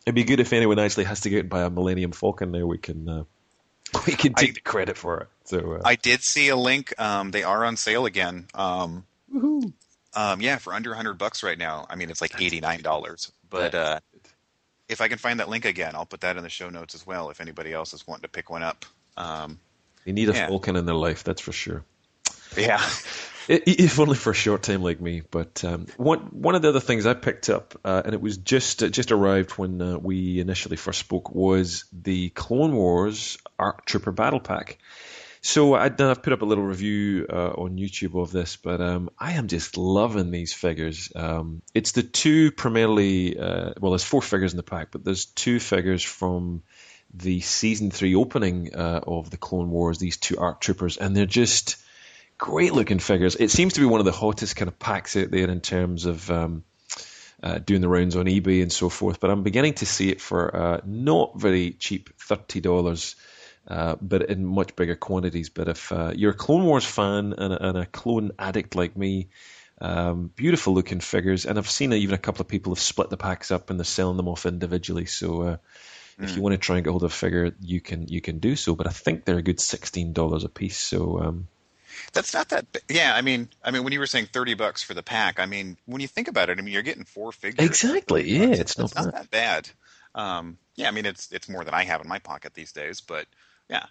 [0.06, 2.52] it'd be good if anyone actually has to and buy a Millennium Falcon.
[2.52, 3.24] Now we can uh,
[4.08, 5.28] we can take I, the credit for it.
[5.46, 6.94] So uh, I did see a link.
[7.00, 8.48] Um, they are on sale again.
[8.54, 9.06] Um,
[10.14, 11.86] um, yeah, for under hundred bucks right now.
[11.90, 13.32] I mean, it's like eighty nine dollars.
[13.50, 14.00] But uh,
[14.88, 17.06] if I can find that link again, I'll put that in the show notes as
[17.06, 17.30] well.
[17.30, 18.86] If anybody else is wanting to pick one up,
[19.18, 19.60] um,
[20.06, 20.48] they need a yeah.
[20.48, 21.24] Falcon in their life.
[21.24, 21.84] That's for sure.
[22.58, 22.82] Yeah.
[23.52, 25.22] if only for a short time like me.
[25.30, 28.38] But um, one one of the other things I picked up, uh, and it was
[28.38, 33.86] just it just arrived when uh, we initially first spoke, was the Clone Wars Arc
[33.86, 34.78] Trooper Battle Pack.
[35.44, 39.10] So I, have put up a little review uh, on YouTube of this, but um,
[39.18, 41.12] I am just loving these figures.
[41.16, 45.26] Um, it's the two primarily, uh, well, there's four figures in the pack, but there's
[45.26, 46.62] two figures from
[47.16, 49.98] the season three opening uh, of the Clone Wars.
[49.98, 51.78] These two Arc Troopers, and they're just
[52.42, 53.36] great looking figures.
[53.36, 56.06] It seems to be one of the hottest kind of packs out there in terms
[56.06, 56.64] of um,
[57.42, 59.20] uh, doing the rounds on eBay and so forth.
[59.20, 63.16] But I'm beginning to see it for uh, not very cheap, thirty dollars.
[63.68, 65.50] Uh, but in much bigger quantities.
[65.50, 68.98] But if uh, you're a Clone Wars fan and a, and a clone addict like
[68.98, 69.30] me,
[69.80, 73.18] um, beautiful looking figures, and I've seen even a couple of people have split the
[73.18, 75.06] packs up and they're selling them off individually.
[75.06, 75.58] So uh,
[76.18, 78.40] if you want to try and get hold of a figure, you can you can
[78.40, 78.76] do so.
[78.76, 80.80] But I think they're a good sixteen dollars a piece.
[80.80, 81.48] So um,
[82.14, 82.66] that's not that.
[82.90, 85.46] Yeah, I mean, I mean, when you were saying thirty bucks for the pack, I
[85.46, 87.66] mean, when you think about it, I mean, you're getting four figures.
[87.66, 88.30] Exactly.
[88.30, 89.70] Yeah, it's, it's, not, not, that bad.
[90.16, 93.02] Um, yeah, I mean, it's it's more than I have in my pocket these days,
[93.02, 93.26] but
[93.70, 93.86] yeah,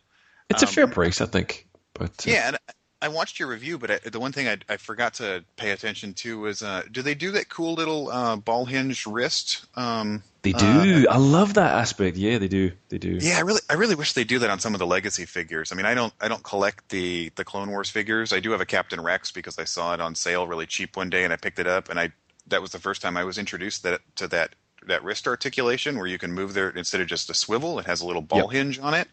[0.49, 1.67] it's um, a fair price, I think.
[1.95, 2.59] But uh, yeah, and
[3.03, 6.13] I watched your review, but I, the one thing I, I, forgot to pay attention
[6.15, 9.65] to was, uh, do they do that cool little uh, ball hinge wrist?
[9.75, 11.07] Um, they do.
[11.09, 12.17] Uh, I love that aspect.
[12.17, 12.73] Yeah, they do.
[12.91, 13.19] They do.
[13.21, 15.73] Yeah, I really, I really wish they do that on some of the legacy figures.
[15.73, 18.33] I mean, I don't, I don't collect the the Clone Wars figures.
[18.33, 21.11] I do have a Captain Rex because I saw it on sale really cheap one
[21.11, 22.13] day, and I picked it up, and I
[22.49, 24.55] that was the first time I was introduced that to that
[24.87, 28.01] that wrist articulation where you can move there instead of just a swivel it has
[28.01, 28.51] a little ball yep.
[28.51, 29.09] hinge on it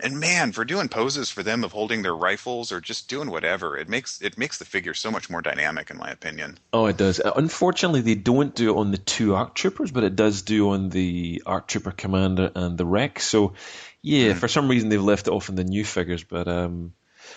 [0.00, 3.76] and man for doing poses for them of holding their rifles or just doing whatever
[3.76, 6.96] it makes it makes the figure so much more dynamic in my opinion oh it
[6.96, 10.42] does uh, unfortunately they don't do it on the two arc troopers but it does
[10.42, 13.54] do on the arc trooper commander and the rex so
[14.02, 14.36] yeah mm.
[14.36, 16.92] for some reason they've left it off in the new figures but um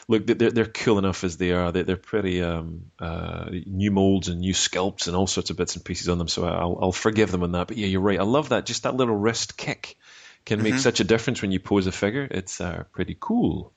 [0.08, 1.72] look, they're they're cool enough as they are.
[1.72, 5.76] They're, they're pretty um, uh, new molds and new sculpts and all sorts of bits
[5.76, 6.28] and pieces on them.
[6.28, 7.68] So I'll, I'll forgive them on that.
[7.68, 8.20] But yeah, you're right.
[8.20, 8.66] I love that.
[8.66, 9.98] Just that little wrist kick
[10.46, 10.72] can mm-hmm.
[10.72, 12.28] make such a difference when you pose a figure.
[12.30, 13.74] It's uh, pretty cool.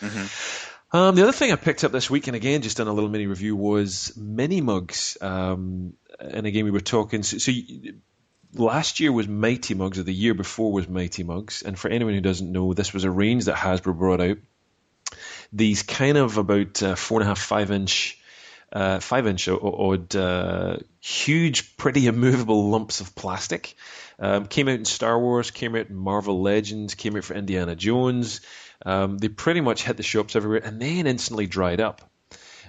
[0.00, 0.96] Mm-hmm.
[0.96, 3.10] Um, the other thing I picked up this week, and again, just done a little
[3.10, 5.16] mini review, was mini mugs.
[5.20, 7.22] Um, and again, we were talking.
[7.22, 8.00] So, so you,
[8.54, 11.62] last year was Mighty Mugs, or the year before was Mighty Mugs.
[11.62, 14.38] And for anyone who doesn't know, this was a range that Hasbro brought out
[15.52, 18.20] these kind of about uh, four and a half, five inch
[18.72, 23.74] uh, five inch odd, uh, huge, pretty immovable lumps of plastic.
[24.18, 27.74] Um, came out in Star Wars, came out in Marvel Legends, came out for Indiana
[27.74, 28.40] Jones.
[28.84, 32.02] Um, they pretty much hit the shops everywhere and then instantly dried up.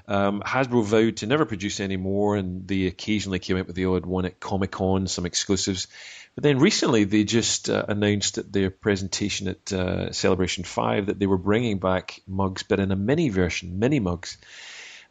[0.08, 3.86] Um, Hasbro vowed to never produce any more, and they occasionally came out with the
[3.86, 5.88] odd one at Comic Con, some exclusives.
[6.36, 11.20] But then recently, they just uh, announced at their presentation at uh, Celebration 5 that
[11.20, 14.38] they were bringing back mugs, but in a mini version, mini mugs.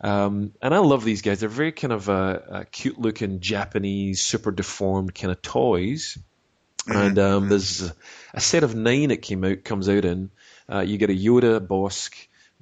[0.01, 1.41] Um, and I love these guys.
[1.41, 6.17] They're very kind of uh, cute looking Japanese, super deformed kind of toys.
[6.81, 6.99] Mm-hmm.
[6.99, 7.93] And um, there's
[8.33, 10.31] a set of nine that came out, comes out in.
[10.73, 12.15] Uh, you get a Yoda, Bossk,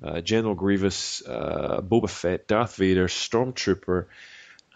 [0.02, 4.06] uh, General Grievous, uh, Boba Fett, Darth Vader, Stormtrooper,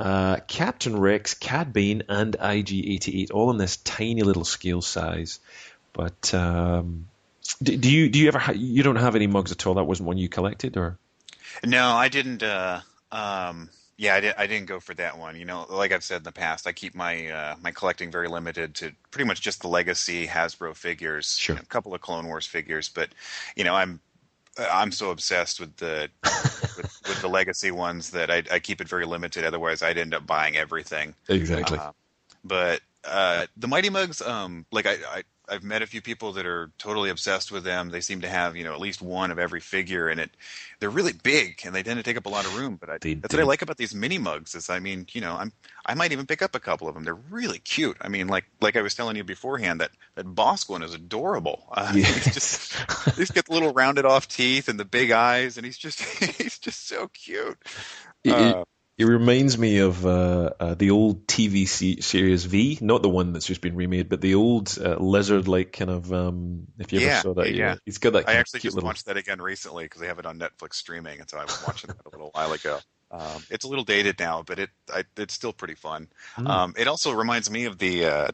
[0.03, 5.39] uh, Captain Rex, Cad Bane, and IG-88, all in this tiny little scale size.
[5.93, 7.07] But um,
[7.63, 9.75] do, do, you do you ever ha- you don't have any mugs at all?
[9.75, 10.99] That wasn't one you collected, or?
[11.65, 12.43] No, I didn't.
[12.43, 12.81] Uh,
[13.13, 15.37] um, yeah, I, did, I didn't go for that one.
[15.37, 18.27] You know, like I've said in the past, I keep my uh, my collecting very
[18.27, 21.55] limited to pretty much just the legacy Hasbro figures, sure.
[21.55, 22.89] you know, a couple of Clone Wars figures.
[22.89, 23.11] But
[23.55, 24.01] you know, I'm
[24.59, 26.11] I'm so obsessed with the
[26.77, 29.45] with, with, the legacy ones that I, I, keep it very limited.
[29.45, 31.15] Otherwise, I'd end up buying everything.
[31.29, 31.79] Exactly.
[31.79, 31.93] Uh,
[32.45, 36.47] but uh, the Mighty Mugs, um, like I, I I've met a few people that
[36.47, 37.91] are totally obsessed with them.
[37.91, 40.31] They seem to have you know at least one of every figure, and it
[40.81, 42.77] they're really big and they tend to take up a lot of room.
[42.81, 43.19] But I, that's do.
[43.21, 44.55] what I like about these mini mugs.
[44.55, 45.53] Is I mean you know I'm
[45.85, 47.05] I might even pick up a couple of them.
[47.05, 47.97] They're really cute.
[48.01, 51.67] I mean like like I was telling you beforehand that that Bossk one is adorable.
[51.83, 55.67] Uh, he's just he's got the little rounded off teeth and the big eyes, and
[55.67, 56.01] he's just
[56.41, 57.59] he's just so cute.
[58.29, 58.65] Uh,
[59.03, 63.47] it reminds me of uh, uh, the old TV series V, not the one that's
[63.47, 66.13] just been remade, but the old uh, lizard-like kind of.
[66.13, 68.29] Um, if you yeah, ever saw that, yeah, he's got that.
[68.29, 68.87] I actually just little...
[68.87, 71.61] watched that again recently because they have it on Netflix streaming, and so I was
[71.67, 72.79] watching that a little while ago.
[73.11, 76.07] Um, it's a little dated now, but it I, it's still pretty fun.
[76.37, 76.49] Mm.
[76.49, 78.05] Um, it also reminds me of the.
[78.05, 78.29] Uh,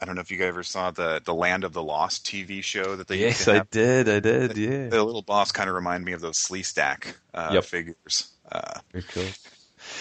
[0.00, 2.64] I don't know if you guys ever saw the the Land of the Lost TV
[2.64, 3.18] show that they.
[3.18, 4.08] Yes, I did.
[4.08, 4.56] I did.
[4.56, 4.84] Yeah.
[4.84, 7.64] The, the little Bossk kind of remind me of those Sleestak uh, yep.
[7.64, 8.32] figures.
[8.50, 9.28] Uh, Very cool.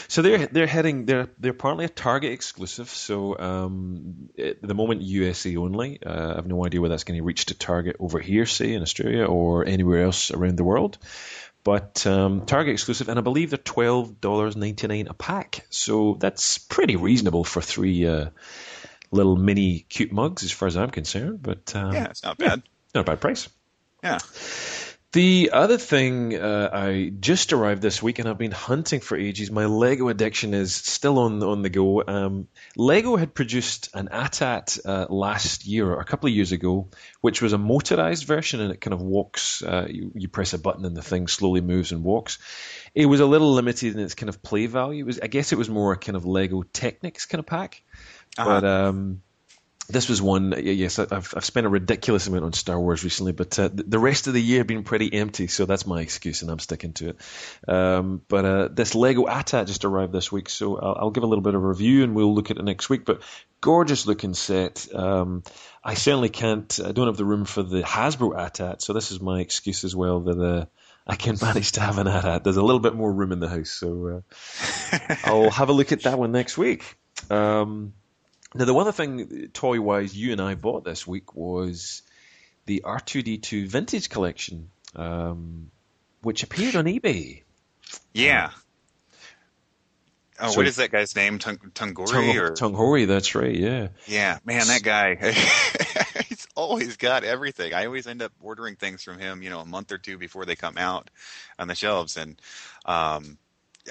[0.07, 2.89] So they're they're heading they're they're partly a Target exclusive.
[2.89, 5.99] So um, at the moment USA only.
[6.03, 8.73] Uh, I have no idea whether that's going to reach to Target over here, say
[8.73, 10.97] in Australia or anywhere else around the world.
[11.63, 15.65] But um, Target exclusive, and I believe they're twelve dollars ninety nine a pack.
[15.69, 18.29] So that's pretty reasonable for three uh,
[19.11, 21.41] little mini cute mugs, as far as I'm concerned.
[21.43, 22.63] But um, yeah, it's not bad.
[22.65, 23.47] Yeah, not a bad price.
[24.03, 24.17] Yeah.
[25.14, 29.51] The other thing uh, I just arrived this week, and I've been hunting for ages.
[29.51, 32.01] My Lego addiction is still on on the go.
[32.07, 32.47] Um,
[32.78, 36.88] Lego had produced an AT-AT uh, last year or a couple of years ago,
[37.20, 39.62] which was a motorized version, and it kind of walks.
[39.62, 42.39] Uh, you, you, press a button, and the thing slowly moves and walks.
[42.95, 45.05] It was a little limited in its kind of play value.
[45.05, 47.84] Was, I guess, it was more a kind of Lego Technics kind of pack,
[48.38, 48.62] uh-huh.
[48.62, 48.64] but.
[48.66, 49.24] Um,
[49.91, 50.53] this was one.
[50.57, 54.27] Yes, I've, I've spent a ridiculous amount on Star Wars recently, but uh, the rest
[54.27, 57.17] of the year been pretty empty, so that's my excuse, and I'm sticking to it.
[57.67, 61.27] Um, but uh, this Lego AT-AT just arrived this week, so I'll, I'll, give a
[61.27, 63.05] little bit of a review, and we'll look at it next week.
[63.05, 63.21] But
[63.59, 64.87] gorgeous looking set.
[64.93, 65.43] Um,
[65.83, 66.79] I certainly can't.
[66.83, 69.95] I don't have the room for the Hasbro AT-AT, so this is my excuse as
[69.95, 70.39] well that.
[70.39, 70.65] Uh,
[71.07, 72.43] I can manage to have an AT-AT.
[72.43, 74.23] There's a little bit more room in the house, so
[75.01, 76.95] uh, I'll have a look at that one next week.
[77.29, 77.93] Um,
[78.53, 82.01] now, the other thing, toy wise, you and I bought this week was
[82.65, 85.71] the R2D2 vintage collection, um,
[86.21, 87.43] which appeared on eBay.
[88.13, 88.51] Yeah.
[90.39, 91.39] Oh, so, what is that guy's name?
[91.39, 93.07] Tung- Tungori Tung- or Tunghori?
[93.07, 93.55] That's right.
[93.55, 93.89] Yeah.
[94.07, 95.15] Yeah, man, that guy.
[96.27, 97.73] he's always got everything.
[97.73, 100.45] I always end up ordering things from him, you know, a month or two before
[100.45, 101.09] they come out
[101.59, 102.41] on the shelves, and
[102.85, 103.37] um,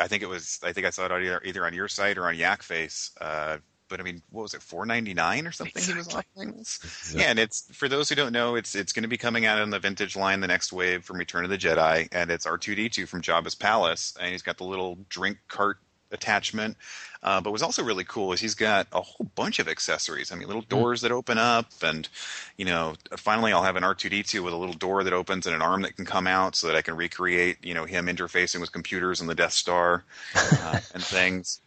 [0.01, 0.61] I think it was.
[0.65, 3.13] I think I saw it either, either on your site or on Yakface.
[3.21, 3.59] Uh,
[3.91, 5.73] but I mean, what was it, four ninety nine or something?
[5.77, 5.95] Exactly.
[5.95, 6.79] He was offering this.
[6.83, 7.21] Exactly.
[7.21, 9.61] Yeah, and it's for those who don't know, it's it's going to be coming out
[9.61, 12.57] on the vintage line, the next wave from Return of the Jedi, and it's R
[12.57, 15.79] two D two from Jabba's palace, and he's got the little drink cart
[16.13, 16.77] attachment.
[17.23, 20.33] Uh, but what's also really cool is he's got a whole bunch of accessories.
[20.33, 20.69] I mean, little hmm.
[20.69, 22.09] doors that open up, and
[22.57, 25.13] you know, finally I'll have an R two D two with a little door that
[25.13, 27.85] opens and an arm that can come out, so that I can recreate, you know,
[27.85, 31.61] him interfacing with computers and the Death Star uh, and things.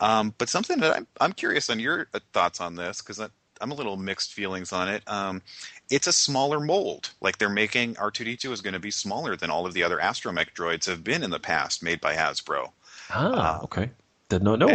[0.00, 3.18] Um, but something that I'm, I'm curious on your uh, thoughts on this because
[3.60, 5.02] I'm a little mixed feelings on it.
[5.06, 5.42] Um,
[5.90, 7.10] it's a smaller mold.
[7.20, 10.52] Like they're making R2D2 is going to be smaller than all of the other astromech
[10.54, 12.70] droids have been in the past, made by Hasbro.
[13.10, 13.90] Ah, uh, okay.
[14.28, 14.68] Did not know.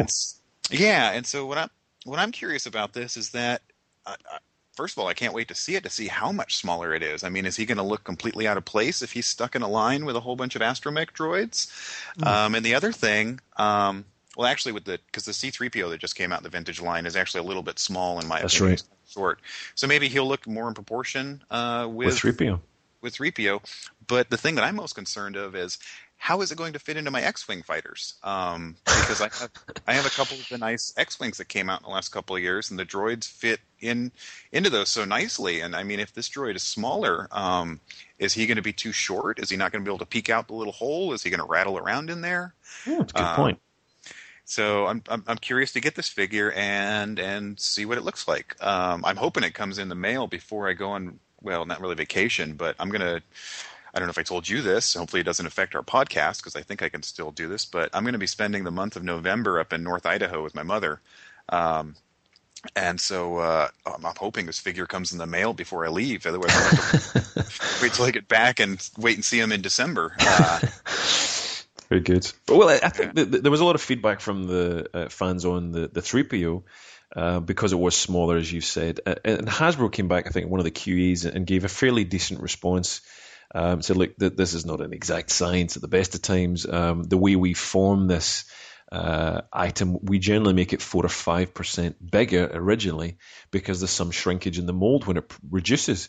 [0.70, 1.70] yeah, and so what I'm
[2.06, 3.62] what I'm curious about this is that,
[4.06, 4.38] uh, uh
[4.76, 7.04] first of all, I can't wait to see it to see how much smaller it
[7.04, 7.24] is.
[7.24, 9.62] I mean, is he going to look completely out of place if he's stuck in
[9.62, 11.70] a line with a whole bunch of astromech droids?
[12.20, 12.28] Mm.
[12.28, 14.06] Um, and the other thing, um,
[14.42, 17.06] well, actually, with the because the C3PO that just came out in the vintage line
[17.06, 18.80] is actually a little bit small in my That's opinion.
[18.80, 18.84] Right.
[19.08, 19.40] Short,
[19.76, 22.60] so maybe he'll look more in proportion uh, with, with 3PO.
[23.02, 23.62] With 3PO,
[24.08, 25.78] but the thing that I'm most concerned of is
[26.18, 28.16] how is it going to fit into my X-wing fighters?
[28.24, 29.52] Um, because I have
[29.88, 32.36] I have a couple of the nice X-wings that came out in the last couple
[32.36, 34.12] of years, and the droids fit in
[34.52, 35.62] into those so nicely.
[35.62, 37.80] And I mean, if this droid is smaller, um,
[38.18, 39.38] is he going to be too short?
[39.38, 41.14] Is he not going to be able to peek out the little hole?
[41.14, 42.56] Is he going to rattle around in there?
[42.88, 43.60] Oh, that's a good um, point.
[44.52, 48.28] So I'm, I'm, I'm curious to get this figure and and see what it looks
[48.28, 48.62] like.
[48.62, 51.22] Um, I'm hoping it comes in the mail before I go on.
[51.42, 53.22] Well, not really vacation, but I'm gonna
[53.94, 54.94] I don't know if I told you this.
[54.96, 57.64] Hopefully, it doesn't affect our podcast because I think I can still do this.
[57.64, 60.54] But I'm going to be spending the month of November up in North Idaho with
[60.54, 61.00] my mother.
[61.48, 61.96] Um,
[62.76, 66.26] and so uh, I'm, hoping this figure comes in the mail before I leave.
[66.26, 69.62] Otherwise, I'll have to wait till I get back and wait and see him in
[69.62, 70.14] December.
[70.20, 70.60] Uh,
[71.92, 72.32] Very good.
[72.48, 73.26] Well, I think yeah.
[73.28, 76.64] there was a lot of feedback from the uh, fans on the, the 3PO
[77.14, 79.02] uh, because it was smaller, as you said.
[79.06, 82.40] And Hasbro came back, I think, one of the QEs and gave a fairly decent
[82.40, 83.02] response
[83.54, 86.66] um, said, look, th- this is not an exact science at the best of times.
[86.66, 88.46] Um, the way we form this
[88.90, 93.18] uh, item, we generally make it four or five percent bigger originally
[93.52, 96.08] because there's some shrinkage in the mold when it reduces.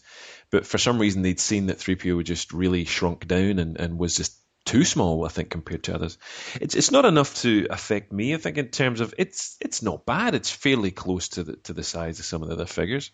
[0.52, 4.14] But for some reason, they'd seen that 3PO just really shrunk down and, and was
[4.14, 6.18] just too small, I think, compared to others.
[6.60, 8.34] It's it's not enough to affect me.
[8.34, 10.34] I think in terms of it's it's not bad.
[10.34, 13.10] It's fairly close to the to the size of some of the other figures.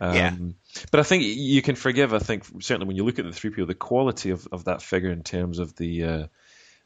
[0.00, 0.36] Um, yeah.
[0.90, 2.14] But I think you can forgive.
[2.14, 4.82] I think certainly when you look at the three PO, the quality of, of that
[4.82, 6.26] figure in terms of the uh,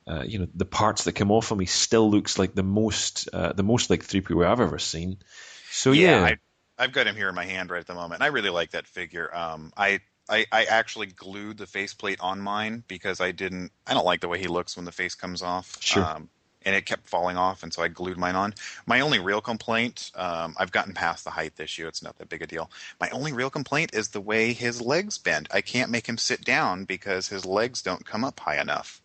[0.07, 3.29] uh, you know the parts that come off him, he still looks like the most
[3.33, 5.19] uh, the most like three PO I've ever seen.
[5.71, 6.37] So yeah, yeah.
[6.79, 8.23] I, have got him here in my hand right at the moment.
[8.23, 9.35] I really like that figure.
[9.35, 13.73] Um, I I, I, actually glued the faceplate on mine because I didn't.
[13.87, 15.77] I don't like the way he looks when the face comes off.
[15.81, 16.05] Sure.
[16.05, 16.29] Um,
[16.63, 18.53] and it kept falling off, and so I glued mine on.
[18.85, 22.43] My only real complaint, um, I've gotten past the height issue; it's not that big
[22.43, 22.71] a deal.
[23.01, 25.49] My only real complaint is the way his legs bend.
[25.51, 29.01] I can't make him sit down because his legs don't come up high enough.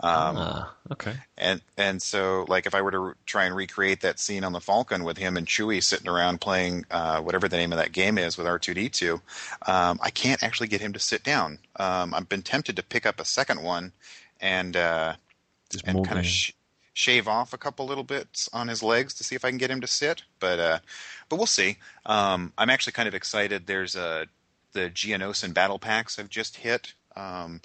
[0.00, 1.14] Um, ah, okay.
[1.38, 4.52] And and so, like, if I were to re- try and recreate that scene on
[4.52, 7.92] the Falcon with him and Chewie sitting around playing uh, whatever the name of that
[7.92, 9.20] game is with R two D two,
[9.66, 11.58] um, I can't actually get him to sit down.
[11.76, 13.92] Um, I've been tempted to pick up a second one
[14.40, 15.14] and uh,
[15.84, 16.26] and kind of.
[16.26, 16.52] Sh-
[16.96, 19.68] shave off a couple little bits on his legs to see if I can get
[19.68, 20.78] him to sit, but uh,
[21.28, 21.78] but we'll see.
[22.06, 23.66] Um, I'm actually kind of excited.
[23.66, 24.26] There's a
[24.74, 27.60] the Geonosian battle packs have just hit um,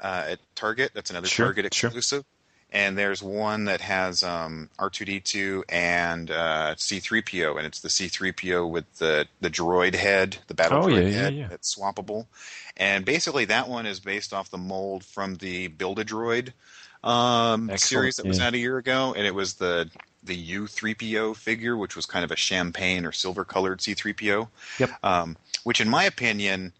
[0.00, 0.92] uh, at Target.
[0.94, 2.02] That's another sure, Target exclusive.
[2.02, 2.24] Sure.
[2.72, 8.98] And there's one that has um, R2D2 and uh, C3PO, and it's the C3PO with
[8.98, 11.48] the, the droid head, the battle oh, droid yeah, head yeah, yeah.
[11.48, 12.26] that's swappable.
[12.76, 16.52] And basically, that one is based off the mold from the Build a Droid
[17.02, 19.90] um, series that was out a year ago, and it was the
[20.22, 24.48] the U3PO figure, which was kind of a champagne or silver colored C3PO.
[24.78, 24.90] Yep.
[25.02, 26.72] Um, which, in my opinion,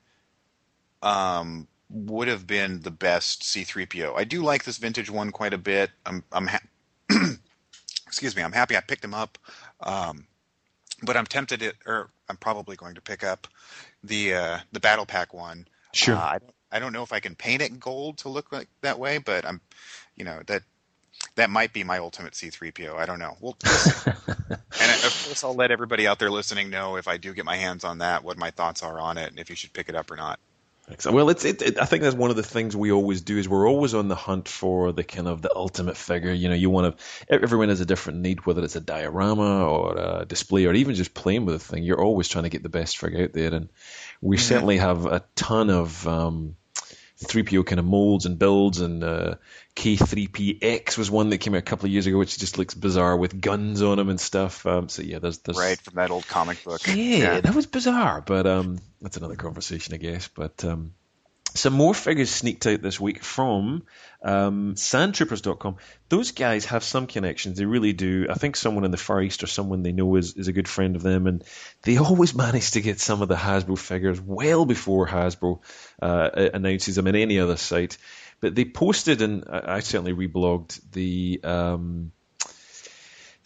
[1.03, 4.16] um, would have been the best C3PO.
[4.16, 5.91] I do like this vintage one quite a bit.
[6.07, 6.61] I'm, I'm ha-
[8.07, 9.38] excuse me, I'm happy I picked him up.
[9.80, 10.26] Um,
[11.03, 13.47] but I'm tempted to, or I'm probably going to pick up
[14.05, 15.66] the uh, the battle pack one.
[15.93, 16.16] Sure.
[16.16, 18.68] Uh, I, don't, I don't know if I can paint it gold to look like
[18.82, 19.61] that way, but I'm
[20.16, 20.62] you know that
[21.36, 22.97] that might be my ultimate C3PO.
[22.97, 23.36] I don't know.
[23.41, 27.45] Well, and of course, I'll let everybody out there listening know if I do get
[27.45, 29.88] my hands on that, what my thoughts are on it, and if you should pick
[29.88, 30.38] it up or not.
[31.11, 33.49] Well, it's it, it, I think that's one of the things we always do is
[33.49, 36.32] we're always on the hunt for the kind of the ultimate figure.
[36.32, 37.05] You know, you want to.
[37.32, 41.14] Everyone has a different need, whether it's a diorama or a display or even just
[41.14, 41.82] playing with a thing.
[41.82, 43.68] You're always trying to get the best figure out there, and
[44.20, 44.43] we mm-hmm.
[44.43, 46.07] certainly have a ton of.
[46.07, 46.57] Um,
[47.23, 49.35] 3PO kind of molds and builds, and uh,
[49.77, 53.16] K3PX was one that came out a couple of years ago, which just looks bizarre
[53.16, 54.64] with guns on them and stuff.
[54.66, 56.87] Um, so yeah, there's, there's right from that old comic book.
[56.87, 57.41] Yeah, yeah.
[57.41, 60.29] that was bizarre, but um, that's another conversation, I guess.
[60.29, 60.95] But um,
[61.55, 63.85] some more figures sneaked out this week from
[64.23, 65.77] um, sandtroopers.com.
[66.09, 67.59] Those guys have some connections.
[67.59, 68.27] They really do.
[68.31, 70.69] I think someone in the Far East or someone they know is, is a good
[70.69, 71.27] friend of them.
[71.27, 71.45] And
[71.83, 75.61] they always manage to get some of the Hasbro figures well before Hasbro
[76.01, 77.99] uh, announces them in any other site.
[78.41, 81.41] But they posted, and I certainly reblogged the.
[81.45, 82.13] Um,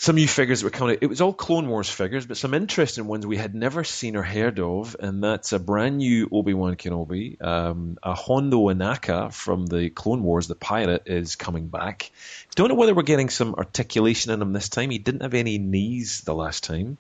[0.05, 1.03] some new figures that were coming out.
[1.03, 4.23] It was all Clone Wars figures, but some interesting ones we had never seen or
[4.23, 7.43] heard of, and that's a brand new Obi Wan Kenobi.
[7.43, 12.11] Um, a Hondo Ohnaka from the Clone Wars, the pirate, is coming back.
[12.55, 14.91] Don't know whether we're getting some articulation in him this time.
[14.91, 16.99] He didn't have any knees the last time.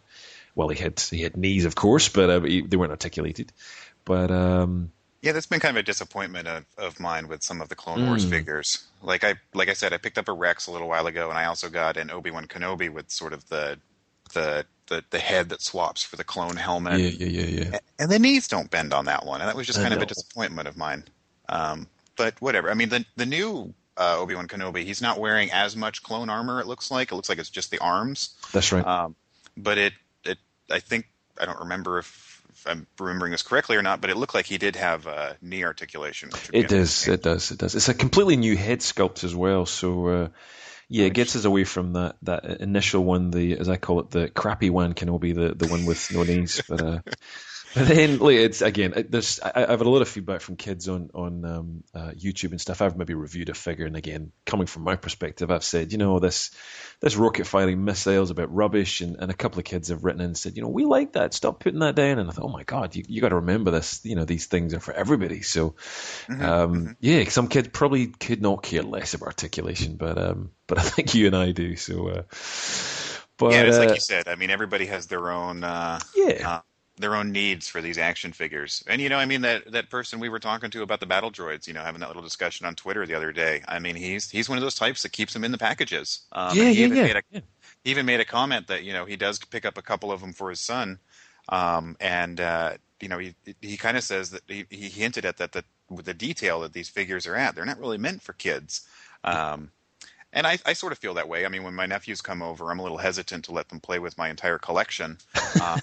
[0.54, 3.52] well, he had he had knees, of course, but uh, he, they weren't articulated.
[4.06, 4.92] But um,
[5.24, 8.06] yeah, that's been kind of a disappointment of, of mine with some of the Clone
[8.06, 8.30] Wars Mm.
[8.30, 8.84] figures.
[9.02, 11.38] Like I like I said, I picked up a Rex a little while ago, and
[11.38, 13.78] I also got an Obi Wan Kenobi with sort of the
[14.34, 17.00] the the, the head that swaps for the clone helmet.
[17.00, 17.76] yeah, yeah, yeah, yeah.
[17.78, 20.02] A- and the knees don't bend on that one, and that was just kind of
[20.02, 21.04] a disappointment of mine.
[21.48, 22.70] Um, but whatever.
[22.70, 26.28] I mean, the the new uh, Obi Wan Kenobi, he's not wearing as much clone
[26.28, 26.60] armor.
[26.60, 28.34] It looks like it looks like it's just the arms.
[28.52, 28.86] That's right.
[28.86, 29.14] Um,
[29.56, 29.94] but it
[30.24, 30.38] it
[30.70, 31.08] I think
[31.40, 32.33] I don't remember if,
[32.64, 35.34] if I'm remembering this correctly or not, but it looked like he did have uh,
[35.42, 36.30] knee articulation.
[36.30, 37.06] Which It does.
[37.08, 37.50] It does.
[37.50, 37.74] It does.
[37.74, 39.66] It's a completely new head sculpt as well.
[39.66, 40.28] So uh,
[40.88, 44.10] yeah, it gets us away from that that initial one, the as I call it,
[44.10, 46.62] the crappy one Kenobi, the the one with no knees.
[46.68, 47.18] But uh, but
[47.74, 51.10] then like, it's again, there's I, I've had a lot of feedback from kids on
[51.14, 52.80] on um, uh, YouTube and stuff.
[52.82, 56.18] I've maybe reviewed a figure, and again, coming from my perspective, I've said, you know,
[56.20, 56.50] this
[57.00, 60.20] this rocket firing missiles a bit rubbish, and, and a couple of kids have written
[60.20, 61.34] in and said, you know, we like that.
[61.34, 62.18] Stop putting that down.
[62.18, 64.00] And I thought, oh my god, you you got to remember this.
[64.04, 65.42] You know, these things are for everybody.
[65.42, 65.74] So
[66.28, 66.96] Mhm, um, mhm.
[67.00, 71.14] yeah, some kids probably could not care less about articulation, but um, but I think
[71.14, 71.76] you and I do.
[71.76, 72.22] So, uh,
[73.36, 74.28] but yeah, it's uh, like you said.
[74.28, 76.60] I mean, everybody has their own uh, yeah, uh,
[76.96, 78.84] their own needs for these action figures.
[78.86, 81.30] And you know, I mean that that person we were talking to about the battle
[81.30, 83.62] droids, you know, having that little discussion on Twitter the other day.
[83.66, 86.22] I mean, he's he's one of those types that keeps them in the packages.
[86.32, 87.02] Um, yeah, he yeah, even yeah.
[87.02, 87.40] Made a, yeah.
[87.82, 90.20] he even made a comment that you know he does pick up a couple of
[90.20, 90.98] them for his son,
[91.48, 95.38] um, and uh, you know he he kind of says that he, he hinted at
[95.38, 98.32] that that with the detail that these figures are at, they're not really meant for
[98.34, 98.86] kids.
[99.24, 99.70] Um,
[100.34, 101.46] and I, I sort of feel that way.
[101.46, 104.00] I mean, when my nephews come over, I'm a little hesitant to let them play
[104.00, 105.16] with my entire collection.
[105.60, 105.78] Uh,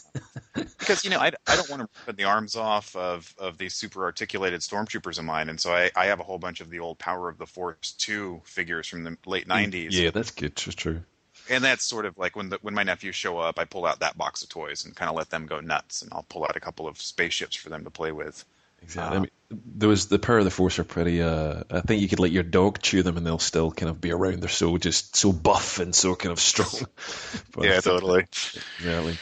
[0.53, 3.73] because, you know, I, I don't want to rip the arms off of, of these
[3.73, 5.47] super articulated stormtroopers of mine.
[5.47, 7.93] And so I, I have a whole bunch of the old Power of the Force
[7.97, 9.91] 2 figures from the late 90s.
[9.91, 10.55] Yeah, that's good.
[10.55, 11.01] That's true.
[11.49, 14.01] And that's sort of like when the, when my nephews show up, I pull out
[14.01, 16.01] that box of toys and kind of let them go nuts.
[16.01, 18.45] And I'll pull out a couple of spaceships for them to play with.
[18.81, 19.15] Exactly.
[19.15, 19.31] Uh, I mean,
[19.75, 21.21] those the power of the force are pretty.
[21.21, 23.99] Uh, I think you could let your dog chew them, and they'll still kind of
[23.99, 24.41] be around.
[24.41, 26.69] They're so just so buff and so kind of strong.
[27.53, 28.21] But- yeah, totally.
[28.21, 29.17] Exactly.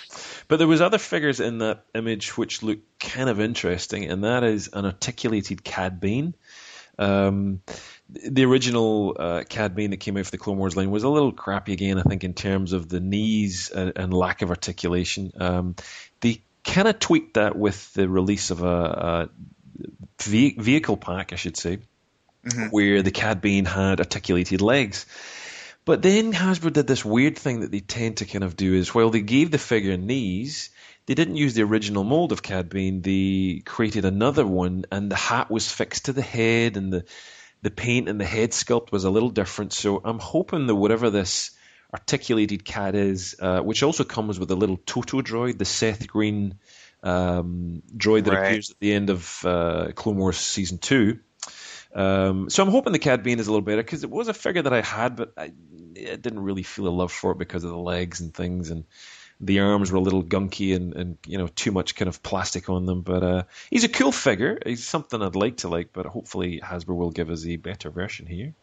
[0.48, 4.44] But there was other figures in that image which look kind of interesting, and that
[4.44, 6.36] is an articulated Cad Bane.
[6.98, 7.62] Um,
[8.10, 11.10] the original uh, Cad Bane that came out for the Clone Wars line was a
[11.10, 15.32] little crappy again, I think, in terms of the knees and, and lack of articulation.
[15.40, 15.76] Um,
[16.20, 19.30] they kind of tweaked that with the release of a, a
[20.22, 21.80] ve- vehicle pack, I should say,
[22.46, 22.72] Mhm.
[22.72, 25.06] where the Cad Bane had articulated legs.
[25.86, 28.94] But then Hasbro did this weird thing that they tend to kind of do is
[28.94, 30.70] while they gave the figure knees,
[31.06, 33.02] they didn't use the original mold of Cad Bane.
[33.02, 37.04] They created another one, and the hat was fixed to the head, and the
[37.62, 39.74] the paint and the head sculpt was a little different.
[39.74, 41.52] So I'm hoping that whatever this
[41.94, 46.56] articulated Cad is, uh, which also comes with a little Todo droid, the Seth Green
[47.04, 48.46] um, droid that Right.
[48.48, 51.20] appears at the end of uh, Clone Wars season two.
[51.94, 54.34] Um, so I'm hoping the Cad Bane is a little better because it was a
[54.34, 55.52] figure that I had, but I,
[55.98, 58.84] I didn't really feel a love for it because of the legs and things, and
[59.40, 62.70] the arms were a little gunky and, and you know too much kind of plastic
[62.70, 63.02] on them.
[63.02, 64.60] But uh, he's a cool figure.
[64.64, 68.28] He's something I'd like to like, but hopefully Hasbro will give us a better version
[68.28, 68.54] here.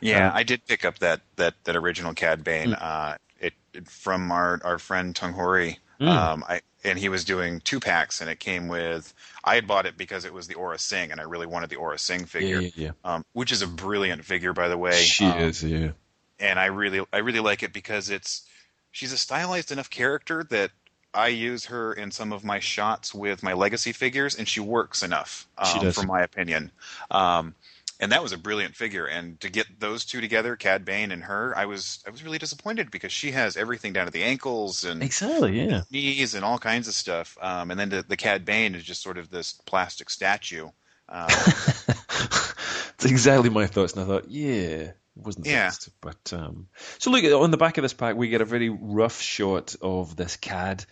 [0.00, 2.70] Yeah, Uh, I did pick up that that that original Cad Bane.
[2.72, 2.74] Hmm.
[2.80, 5.78] Uh, it, it from our our friend Tung Hori.
[6.00, 6.08] Mm.
[6.08, 9.14] Um, I and he was doing two packs, and it came with.
[9.44, 11.76] I had bought it because it was the Aurra Sing, and I really wanted the
[11.76, 14.92] Aurra Sing figure, Yeah, yeah, um, which is a brilliant figure, by the way.
[14.92, 15.90] She Um, is, yeah.
[16.38, 18.42] and I really I really like it because it's
[18.90, 20.72] she's a stylized enough character that
[21.14, 25.02] I use her in some of my shots with my legacy figures, and she works
[25.02, 25.94] enough, She um, does.
[25.94, 26.72] for my opinion.
[27.10, 27.54] Um,
[28.00, 31.22] and that was a brilliant figure, and to get those two together, Cad Bane and
[31.24, 34.84] her, I was I was really disappointed because she has everything down to the ankles
[34.84, 35.82] and Exactly, yeah.
[35.90, 39.02] knees and all kinds of stuff, um, and then the, the Cad Bane is just
[39.02, 40.68] sort of this plastic statue.
[41.08, 41.28] Um,
[42.08, 45.66] That's exactly my thoughts, and I thought, yeah, it wasn't the Yeah.
[45.66, 45.88] best.
[46.00, 46.68] But um,
[46.98, 50.16] so look on the back of this pack, we get a very rough shot of
[50.16, 50.84] this cad.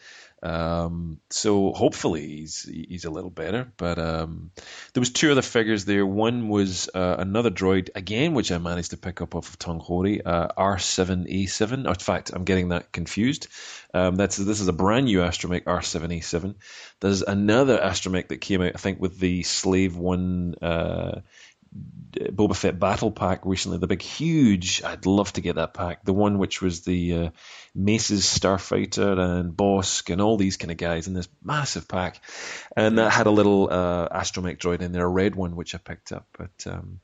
[0.42, 3.72] Um, so hopefully he's he's a little better.
[3.76, 4.50] But um,
[4.92, 6.04] there was two other figures there.
[6.04, 9.78] One was uh, another droid again, which I managed to pick up off of Tong
[9.78, 11.86] Hori, uh, R7A7.
[11.86, 13.48] In fact, I'm getting that confused.
[13.94, 16.56] Um, that's this is a brand new astromech R7A7.
[17.00, 20.54] There's another astromech that came out, I think, with the Slave One.
[20.60, 21.20] Uh,
[22.12, 24.82] Boba Fett battle pack recently, the big, huge.
[24.84, 26.04] I'd love to get that pack.
[26.04, 27.30] The one which was the uh,
[27.74, 32.20] Mace's Starfighter and Bossk and all these kind of guys in this massive pack,
[32.76, 35.78] and that had a little uh, astromech droid in there, a red one which I
[35.78, 36.26] picked up.
[36.36, 37.00] But um,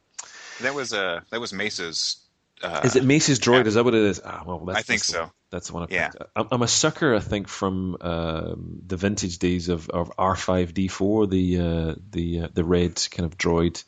[0.61, 2.19] that was uh, that was Mace's
[2.63, 3.63] Uh, is it Mace's droid?
[3.63, 3.69] yeah.
[3.69, 4.21] Is that what it is?
[4.23, 5.21] Ah, well, that's, I think so.
[5.23, 6.11] one- That's the one I Yeah.
[6.37, 11.95] I'm a sucker, I think, from um, the vintage days of, of R5D4, the uh,
[12.11, 13.83] the uh, the red kind of droid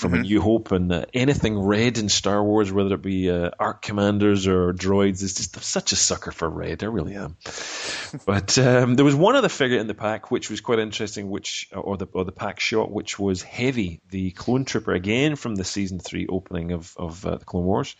[0.00, 0.22] from A Mhm.
[0.22, 4.46] New Hope, and uh, anything red in Star Wars, whether it be uh, Arc Commanders
[4.46, 6.82] or droids, is just I'm such a sucker for red.
[6.82, 7.36] I really am.
[8.26, 11.68] but um, there was one other figure in the pack which was quite interesting, which
[11.72, 15.64] or the or the pack shot, which was Heavy, the clone trooper again from the
[15.64, 17.94] season three opening of of uh, the Clone Wars,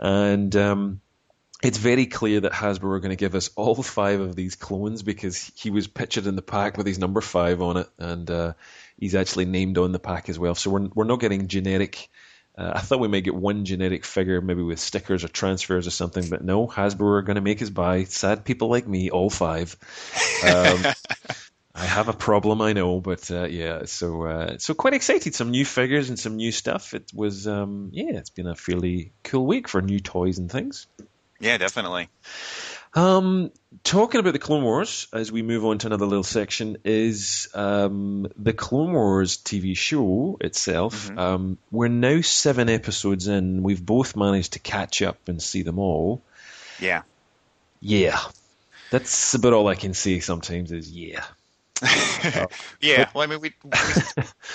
[0.00, 0.54] and.
[0.56, 1.00] Um,
[1.60, 5.02] it's very clear that Hasbro are going to give us all five of these clones
[5.02, 8.52] because he was pictured in the pack with his number five on it, and uh,
[8.98, 10.54] he's actually named on the pack as well.
[10.54, 12.08] So we're we're not getting generic.
[12.56, 15.92] Uh, I thought we might get one generic figure, maybe with stickers or transfers or
[15.92, 19.30] something, but no, Hasbro are going to make us buy sad people like me all
[19.30, 19.76] five.
[20.42, 20.84] Um,
[21.74, 25.36] I have a problem, I know, but uh, yeah, so uh, so quite excited.
[25.36, 26.92] Some new figures and some new stuff.
[26.92, 30.88] It was um, yeah, it's been a fairly cool week for new toys and things.
[31.38, 32.08] yeah, definitely.
[32.98, 33.52] Um,
[33.84, 38.26] talking about the Clone Wars, as we move on to another little section, is um,
[38.36, 41.08] the Clone Wars TV show itself.
[41.08, 41.18] Mhm.
[41.18, 43.62] Um, we're now seven episodes in.
[43.62, 46.22] We've both managed to catch up and see them all.
[46.80, 47.02] Yeah.
[47.80, 48.18] Yeah,
[48.90, 50.18] that's about all I can say.
[50.18, 51.24] Sometimes is yeah.
[52.80, 53.08] yeah.
[53.14, 53.70] Well, I mean, we, we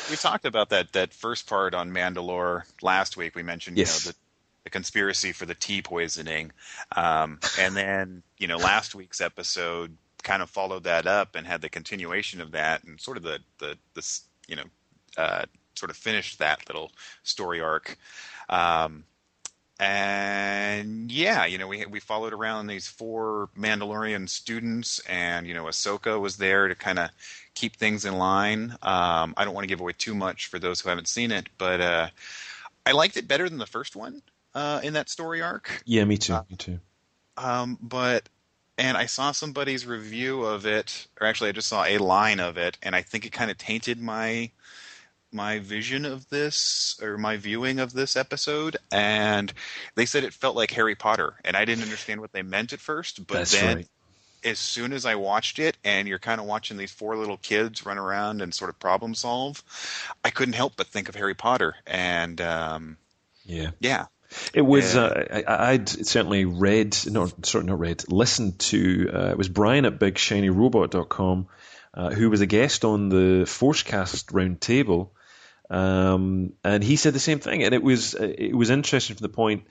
[0.09, 3.33] we talked about that that first part on Mandalore last week.
[3.35, 4.03] We mentioned Yes.
[4.03, 4.17] you know the,
[4.63, 6.51] the conspiracy for the tea poisoning,
[6.95, 11.61] um, and then you know last week's episode kind of followed that up and had
[11.61, 14.63] the continuation of that and sort of the the the you know
[15.17, 15.43] uh,
[15.75, 16.91] sort of finished that little
[17.23, 17.97] story arc.
[18.49, 19.03] Um,
[19.79, 25.65] and yeah, you know, we we followed around these four Mandalorian students, and you know,
[25.65, 27.09] Ahsoka was there to kind of
[27.53, 28.71] keep things in line.
[28.81, 31.49] Um, I don't want to give away too much for those who haven't seen it,
[31.57, 32.07] but uh,
[32.85, 34.21] I liked it better than the first one
[34.55, 35.81] uh, in that story arc.
[35.85, 36.33] Yeah, me too.
[36.33, 36.79] Uh, me too.
[37.37, 38.29] Um, but
[38.77, 42.57] and I saw somebody's review of it, or actually, I just saw a line of
[42.57, 44.51] it, and I think it kind of tainted my
[45.31, 48.77] my vision of this or my viewing of this episode.
[48.91, 49.51] And
[49.95, 52.79] they said it felt like Harry Potter, and I didn't understand what they meant at
[52.79, 53.25] first.
[53.27, 53.87] But That's then, right.
[54.43, 57.85] as soon as I watched it, and you're kind of watching these four little kids
[57.85, 59.63] run around and sort of problem solve,
[60.23, 61.75] I couldn't help but think of Harry Potter.
[61.87, 62.97] And um,
[63.45, 63.71] Yeah.
[63.79, 64.05] yeah,
[64.53, 64.95] It was.
[64.95, 69.09] Uh, I, I'd certainly read, no, sorry, not read, listened to.
[69.13, 71.47] Uh, it was Brian at BigShinyRobot.com,
[71.93, 75.09] uh, who was a guest on the Forcecast roundtable,
[75.69, 77.63] um, and he said the same thing.
[77.63, 79.65] And it was uh, it was interesting from the point.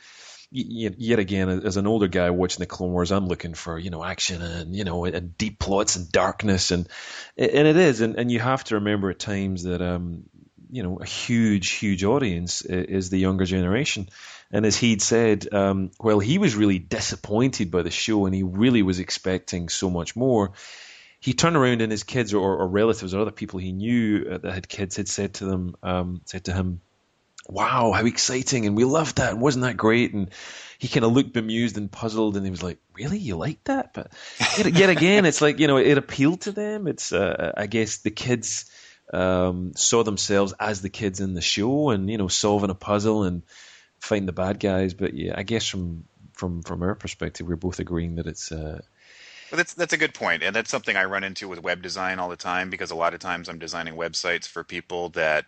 [0.55, 4.05] Yet again, as an older guy watching the Clone Wars, I'm looking for you know
[4.05, 6.87] action and you know and deep plots and darkness and
[7.39, 10.25] and it is, and, and you have to remember at times that um,
[10.71, 14.09] you know a huge huge audience is the younger generation.
[14.53, 18.43] And as he'd said, um, well, he was really disappointed by the show and he
[18.43, 20.53] really was expecting so much more.
[21.21, 24.39] He turned around and his kids or, or relatives or other people he knew uh,
[24.39, 26.83] that had kids had said to them, um, said to him,
[27.49, 28.67] wow, how exciting.
[28.67, 29.33] And we loved that.
[29.33, 30.13] And wasn't that great?
[30.13, 30.31] And
[30.79, 33.19] he kind of looked bemused and puzzled and he was like, really?
[33.19, 33.95] You like that?
[33.95, 34.13] But
[34.59, 36.89] yet, yet again, it's like, you know, it appealed to them.
[36.89, 38.71] It's, uh, I guess the kids,
[39.15, 43.25] um, saw themselves as the kids in the show and, you know, solving a puzzle
[43.25, 43.43] and,
[44.03, 44.95] find the bad guys.
[44.95, 48.81] But yeah, I guess from from from our perspective, we're both agreeing that it's uh,
[49.51, 52.19] Well, that's that's a good point, and that's something I run into with web design
[52.19, 55.45] all the time because a lot of times I'm designing websites for people that,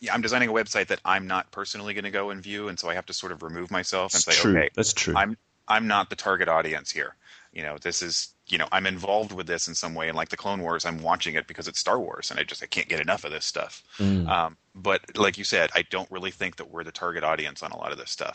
[0.00, 2.78] yeah, I'm designing a website that I'm not personally going to go and view, and
[2.78, 4.52] so I have to sort of remove myself and it's say, true.
[4.52, 5.14] okay, That's true.
[5.16, 5.36] I'm
[5.66, 7.14] I'm not the target audience here.
[7.52, 10.28] You know, this is you know I'm involved with this in some way, and like
[10.28, 12.88] the Clone Wars, I'm watching it because it's Star Wars, and I just I can't
[12.88, 13.82] get enough of this stuff.
[13.98, 14.28] Mm.
[14.28, 17.72] Um, but like you said, I don't really think that we're the target audience on
[17.72, 18.34] a lot of this stuff.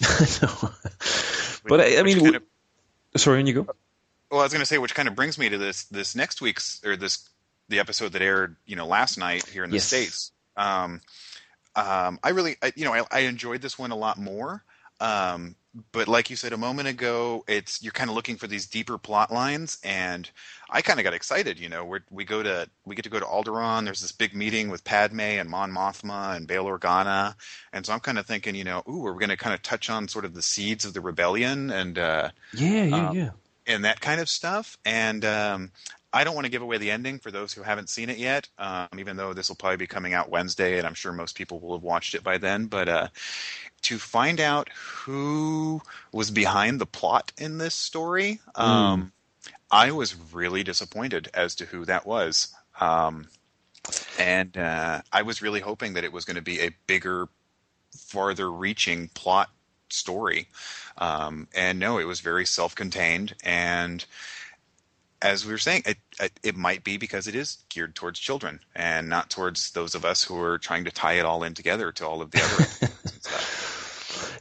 [1.67, 2.43] but I, I mean, kind of-
[3.15, 3.75] sorry, and you go.
[4.31, 6.41] Well, I was going to say, which kind of brings me to this this next
[6.41, 7.29] week's or this
[7.69, 9.85] the episode that aired, you know, last night here in the Yes.
[9.85, 10.31] states.
[10.57, 11.01] Um,
[11.75, 14.63] um, I really, I, you know, I, I enjoyed this one a lot more.
[14.99, 15.55] Um,
[15.91, 18.97] but like you said a moment ago, it's you're kind of looking for these deeper
[18.97, 20.29] plot lines, and
[20.69, 21.59] I kind of got excited.
[21.59, 23.85] You know, we we go to we get to go to Alderaan.
[23.85, 27.35] There's this big meeting with Padme and Mon Mothma and Bail Organa,
[27.73, 29.89] and so I'm kind of thinking, you know, ooh, we're going to kind of touch
[29.89, 31.97] on sort of the seeds of the rebellion and.
[31.99, 33.29] Uh, Yeah, yeah, Um, yeah.
[33.67, 34.77] and that kind of stuff.
[34.85, 35.71] And um,
[36.15, 38.47] I don't want to give away the ending for those who haven't seen it yet,
[38.57, 41.59] um, even though this will probably be coming out Wednesday, and I'm sure most people
[41.59, 42.67] will have watched it by then.
[42.67, 43.07] But uh,
[43.81, 45.81] to find out who
[46.13, 49.11] was behind the plot in this story, um,
[49.69, 52.47] I was really disappointed as to who that was.
[52.79, 53.27] Um,
[54.17, 57.27] and uh, I was really hoping that it was going to be a bigger,
[57.93, 59.49] farther reaching plot
[59.89, 60.47] story.
[60.97, 64.05] Um, and no, it was very self-contained and
[65.25, 65.97] as we were saying, it,
[66.43, 70.23] it might be because it is geared towards children and not towards those of us
[70.23, 72.93] who are trying to tie it all in together to all of the other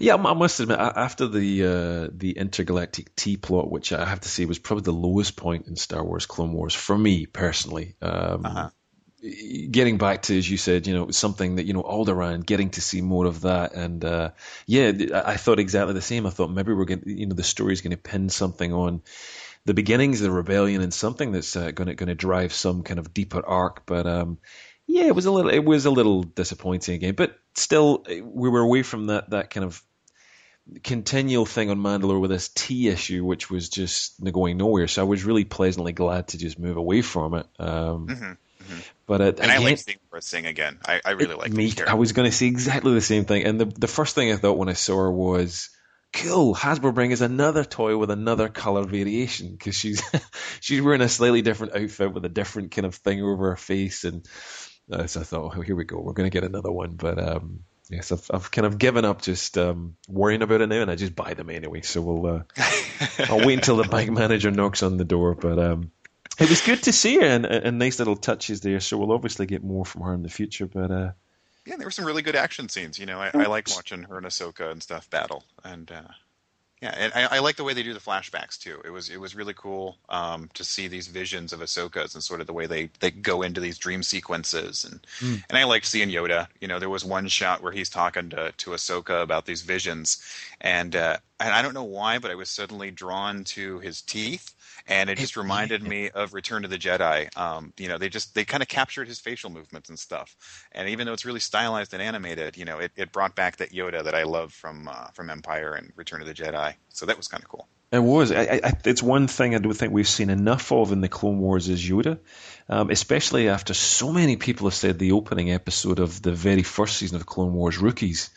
[0.01, 4.28] Yeah, I must admit, after the uh, the intergalactic tea plot, which I have to
[4.28, 7.95] say was probably the lowest point in Star Wars Clone Wars for me personally.
[8.03, 8.70] Um, uh-huh.
[9.70, 12.80] Getting back to, as you said, you know, something that you know Alderaan, getting to
[12.80, 14.30] see more of that, and uh,
[14.66, 14.93] yeah,
[15.24, 16.26] I thought exactly the same.
[16.26, 19.01] I thought maybe we're going, you know, the story's going to pin something on
[19.66, 22.82] the beginnings of the rebellion and something that's uh, going to going to drive some
[22.82, 23.86] kind of deeper arc.
[23.86, 24.38] But um,
[24.86, 27.14] yeah, it was a little it was a little disappointing again.
[27.14, 29.82] But still, we were away from that that kind of
[30.82, 34.88] continual thing on Mandalore with this tea issue, which was just going nowhere.
[34.88, 37.46] So I was really pleasantly glad to just move away from it.
[37.58, 38.32] Um, mm-hmm.
[38.64, 38.80] Mm-hmm.
[39.06, 40.78] But it, and again, I like seeing Aurra Sing again.
[40.84, 41.72] I, I really like me.
[41.86, 43.44] I was going to say exactly the same thing.
[43.44, 45.68] And the the first thing I thought when I saw her was,
[46.14, 50.02] cool, Hasbro bring us another toy with another color variation because she's
[50.60, 54.04] she's wearing a slightly different outfit with a different kind of thing over her face,
[54.04, 54.26] and
[54.90, 56.92] uh, so I thought, oh, here we go, we're going to get another one.
[56.92, 57.60] But um,
[57.90, 60.94] yes, I've, I've kind of given up just um, worrying about it now, and I
[60.94, 61.82] just buy them anyway.
[61.82, 62.42] So we'll uh,
[63.28, 65.58] I'll wait until the bank manager knocks on the door, but.
[65.58, 65.90] Um,
[66.36, 68.80] it was good to see her and, and nice little touches there.
[68.80, 70.66] So we'll obviously get more from her in the future.
[70.66, 71.12] But uh,
[71.66, 72.98] yeah, there were some really good action scenes.
[72.98, 76.12] You know, I, I like watching her and Ahsoka and stuff battle, and uh,
[76.82, 78.82] yeah, and I, I, like the way they do the flashbacks too.
[78.84, 82.42] It was it was really cool um, to see these visions of Ahsoka's and sort
[82.42, 85.42] of the way they, they go into these dream sequences, and mm.
[85.48, 86.48] and I liked seeing Yoda.
[86.60, 90.22] You know, there was one shot where he's talking to to Ahsoka about these visions,
[90.60, 94.53] and uh, and I don't know why, but I was suddenly drawn to his teeth
[94.87, 97.35] and it just reminded me of Return to the Jedi.
[97.37, 100.37] Um, you know, they just they kind of captured his facial movements and stuff,
[100.72, 103.70] and even though it's really stylized and animated, you know, it, it brought back that
[103.70, 106.74] Yoda that I love from uh, from Empire and Return of the Jedi.
[106.91, 107.66] So that was kind of cool.
[107.93, 108.32] It was.
[108.32, 111.39] I, I, it's one thing I don't think we've seen enough of in the Clone
[111.39, 112.18] Wars is Yoda,
[112.68, 116.97] um, especially after so many people have said the opening episode of the very first
[116.97, 118.30] season of Clone Wars Rookies,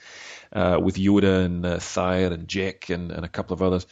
[0.54, 3.88] uh, with Yoda and uh, Thire and Jack and, and a couple of others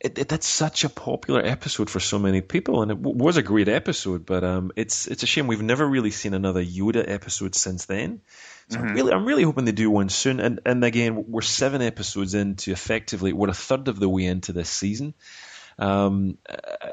[0.00, 3.36] it, it, that's such a popular episode for so many people, and it w- was
[3.36, 4.24] a great episode.
[4.24, 8.20] But um, it's it's a shame we've never really seen another Yoda episode since then.
[8.68, 8.88] So mm-hmm.
[8.88, 10.40] I'm really, I'm really hoping they do one soon.
[10.40, 14.52] And and again, we're seven episodes into effectively, we're a third of the way into
[14.52, 15.14] this season.
[15.80, 16.38] Um,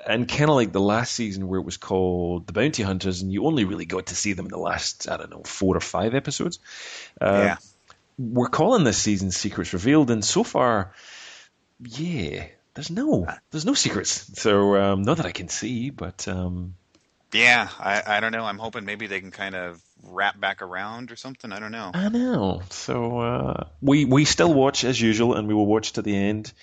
[0.08, 3.34] and kind of like the last season where it was called The Bounty Hunters, and
[3.34, 5.80] you only really got to see them in the last, I don't know, four or
[5.80, 6.60] five episodes.
[7.20, 7.58] Uh, yeah.
[8.20, 10.94] We're calling this season Secrets Revealed, and so far,
[11.80, 12.46] yeah,
[12.76, 14.40] there's no there's no secrets.
[14.40, 16.76] So um, not that I can see, but um,
[17.34, 18.46] yeah, I, I don't know.
[18.46, 21.52] I'm hoping maybe they can kind of wrap back around or something.
[21.52, 21.92] I don't know.
[21.94, 22.62] I know.
[22.70, 26.54] So uh, we we still watch as usual, and we will watch to the end.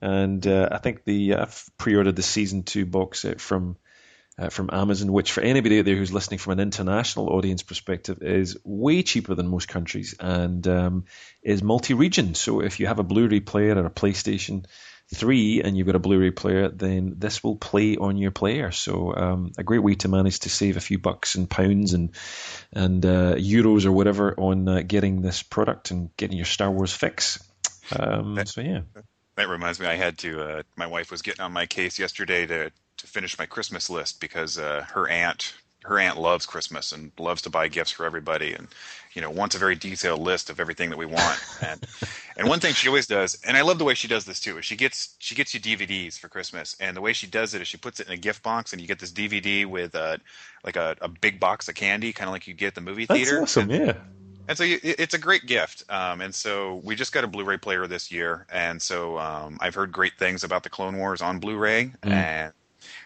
[0.00, 3.76] And uh, I think the I've pre-ordered the season two box set from
[4.38, 8.22] uh, from Amazon, which for anybody out there who's listening from an international audience perspective
[8.22, 11.04] is way cheaper than most countries and um,
[11.42, 12.34] is multi-region.
[12.34, 14.64] So if you have a Blu-ray player or a PlayStation
[15.14, 18.70] 3 and you've got a Blu-ray player, then this will play on your player.
[18.70, 22.10] So um, a great way to manage to save a few bucks and pounds and
[22.72, 26.92] and uh, euros or whatever on uh, getting this product and getting your Star Wars
[26.92, 27.42] fix.
[27.96, 28.82] Um, that, so yeah.
[29.36, 30.42] That reminds me, I had to.
[30.42, 34.20] Uh, my wife was getting on my case yesterday to to finish my Christmas list
[34.20, 35.54] because uh, her aunt
[35.84, 38.68] her aunt loves Christmas and loves to buy gifts for everybody and
[39.14, 41.38] you know wants a very detailed list of everything that we want.
[41.62, 41.86] And
[42.36, 44.58] and one thing she always does and I love the way she does this too
[44.58, 46.76] is she gets she gets you DVDs for Christmas.
[46.80, 48.80] And the way she does it is she puts it in a gift box and
[48.80, 50.20] you get this DVD with a
[50.64, 53.06] like a, a big box of candy kind of like you get at the movie
[53.06, 53.40] theater.
[53.40, 53.94] That's awesome yeah.
[54.48, 55.84] and so it's a great gift.
[55.88, 59.74] Um, and so we just got a Blu-ray player this year, and so um, I've
[59.74, 62.10] heard great things about the Clone Wars on Blu-ray, mm.
[62.10, 62.52] and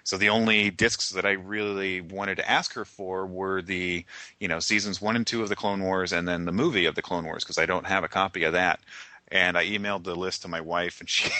[0.05, 4.05] so the only discs that I really wanted to ask her for were the,
[4.39, 6.95] you know, seasons one and two of the Clone Wars and then the movie of
[6.95, 8.81] the Clone Wars because I don't have a copy of that.
[9.29, 11.31] And I emailed the list to my wife and she,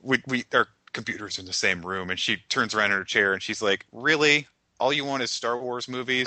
[0.00, 3.32] we, we, our computers in the same room and she turns around in her chair
[3.32, 4.46] and she's like, really?
[4.80, 6.26] All you want is Star Wars movies?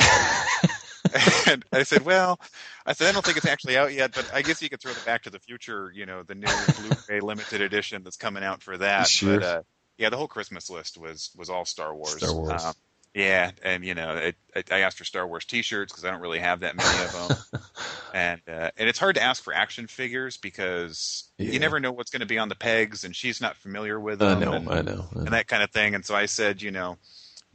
[1.48, 2.40] and I said, "Well,
[2.86, 4.94] I said I don't think it's actually out yet, but I guess you could throw
[4.94, 6.48] the Back to the Future, you know, the new
[6.80, 9.40] Blu-ray limited edition that's coming out for that." Sure.
[9.40, 9.62] But, uh,
[9.98, 12.18] yeah, the whole Christmas list was was all Star Wars.
[12.18, 12.66] Star Wars.
[12.66, 12.74] Um,
[13.14, 16.22] yeah, and you know, it, it, I asked for Star Wars T-shirts because I don't
[16.22, 17.14] really have that many of
[17.52, 17.62] them,
[18.14, 21.52] and uh, and it's hard to ask for action figures because yeah.
[21.52, 24.20] you never know what's going to be on the pegs, and she's not familiar with
[24.20, 24.38] them.
[24.38, 25.96] I know, and, I know, I know, and that kind of thing.
[25.96, 27.00] And so I said, you know,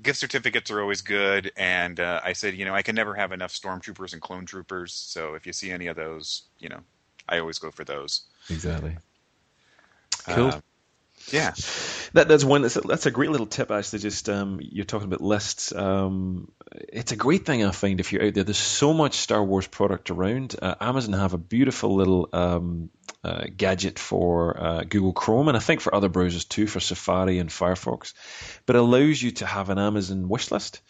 [0.03, 3.31] gift certificates are always good, and uh, I said, you know, I can never have
[3.31, 6.81] enough stormtroopers and clone troopers, so if you see any of those, you know,
[7.29, 8.23] I always go for those.
[8.51, 8.97] Exactly.
[10.27, 10.49] Cool.
[10.49, 10.61] Uh,
[11.31, 11.53] yeah.
[12.15, 12.63] That, that's one.
[12.63, 13.71] That's a, that's a great little tip.
[13.71, 15.73] Actually, just um, you're talking about lists.
[15.73, 18.45] Um, it's a great thing I find if you're out there.
[18.45, 20.57] There's so much Star Wars product around.
[20.61, 22.91] Uh, Amazon have a beautiful little um,
[23.25, 27.39] uh, gadget for uh, Google Chrome, and I think for other browsers too, for Safari
[27.39, 28.15] and Firefox.
[28.67, 30.81] But it allows you to have an Amazon wish list.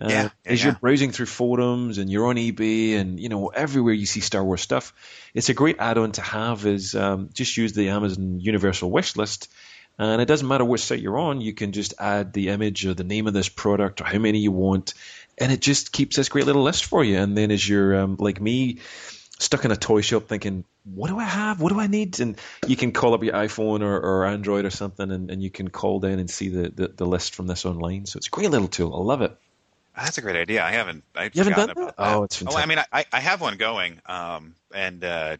[0.00, 0.78] Uh, Yeah, yeah, as you're yeah.
[0.80, 4.60] browsing through forums and you're on eBay and you know everywhere you see Star Wars
[4.60, 4.94] stuff,
[5.34, 6.66] it's a great add-on to have.
[6.66, 9.50] Is um, just use the Amazon Universal Wish List,
[9.98, 11.40] and it doesn't matter which site you're on.
[11.40, 14.38] You can just add the image or the name of this product or how many
[14.38, 14.94] you want,
[15.36, 17.18] and it just keeps this great little list for you.
[17.18, 18.78] And then as you're um, like me,
[19.38, 21.60] stuck in a toy shop thinking, what do I have?
[21.60, 22.18] What do I need?
[22.20, 25.50] And you can call up your iPhone or, or Android or something, and, and you
[25.50, 28.06] can call down and see the, the, the list from this online.
[28.06, 28.94] So it's a great little tool.
[28.94, 29.36] I love it.
[29.96, 30.64] That's a great idea.
[30.64, 31.02] I haven't.
[31.14, 32.16] I You haven't done about that?
[32.16, 34.00] Oh, it's Oh, I mean, I, I have one going.
[34.06, 35.38] Um, and uh,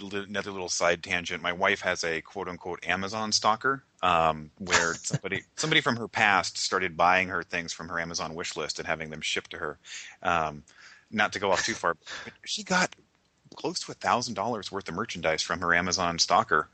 [0.00, 1.42] another little side tangent.
[1.42, 6.58] My wife has a quote unquote Amazon stalker, um, where somebody somebody from her past
[6.58, 9.78] started buying her things from her Amazon wish list and having them shipped to her.
[10.22, 10.62] Um,
[11.10, 11.94] not to go off too far,
[12.24, 12.94] but she got
[13.54, 16.68] close to a thousand dollars worth of merchandise from her Amazon stalker.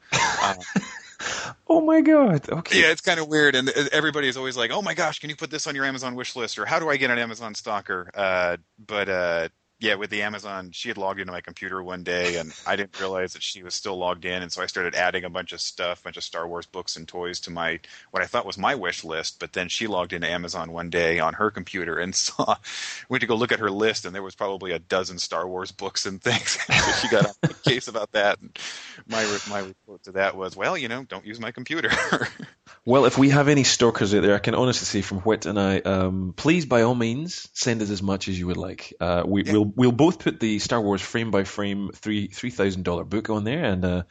[0.45, 0.57] Um,
[1.69, 2.49] Oh my god!
[2.49, 2.81] Okay.
[2.81, 5.37] yeah, it's kind of weird, and everybody is always like, "Oh my gosh, can you
[5.37, 8.11] put this on your Amazon wish list?" or "How do I get an Amazon stalker?"
[8.15, 9.49] Uh, but uh,
[9.83, 13.01] yeah, with the Amazon, she had logged into my computer one day, and I didn't
[13.01, 15.61] realize that she was still logged in, and so I started adding a bunch of
[15.61, 17.81] stuff, a bunch of Star Wars books and toys to my
[18.13, 19.41] what I thought was my wish list.
[19.41, 22.55] But then she logged into Amazon one day on her computer and saw
[23.09, 25.73] went to go look at her list, and there was probably a dozen Star Wars
[25.73, 26.59] books and things.
[27.01, 28.41] she got a case about that.
[28.41, 28.57] And
[29.09, 31.91] my my report to that was, well, you know, don't use my computer.
[32.85, 35.59] Well, if we have any stalkers out there, I can honestly say from Whit and
[35.59, 38.93] I, um, please by all means send us as much as you would like.
[39.01, 39.53] Uh, we, Yeah.
[39.53, 43.31] We'll we'll both put the Star Wars frame by frame three three thousand dollar book
[43.31, 44.03] on there, and uh,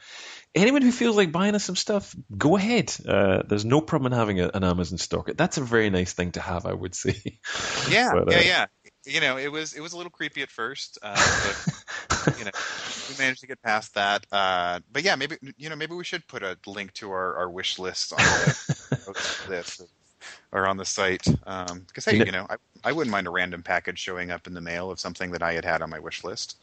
[0.54, 2.94] anyone who feels like buying us some stuff, go ahead.
[3.06, 5.30] Uh, there's no problem in having a, an Amazon stock.
[5.36, 7.16] That's a very nice thing to have, I would say.
[7.90, 8.66] Yeah, But, uh, yeah, yeah.
[9.04, 11.56] You know, it was it was a little creepy at first, uh, but
[12.38, 12.50] you know,
[13.08, 14.26] we managed to get past that.
[14.30, 17.50] Uh, but yeah, maybe you know, maybe we should put a link to our, our
[17.50, 19.14] wish list on the,
[19.48, 19.82] this
[20.52, 23.30] or on the site because hey, You know- you know, I, I wouldn't mind a
[23.30, 25.98] random package showing up in the mail of something that I had had on my
[25.98, 26.56] wish list.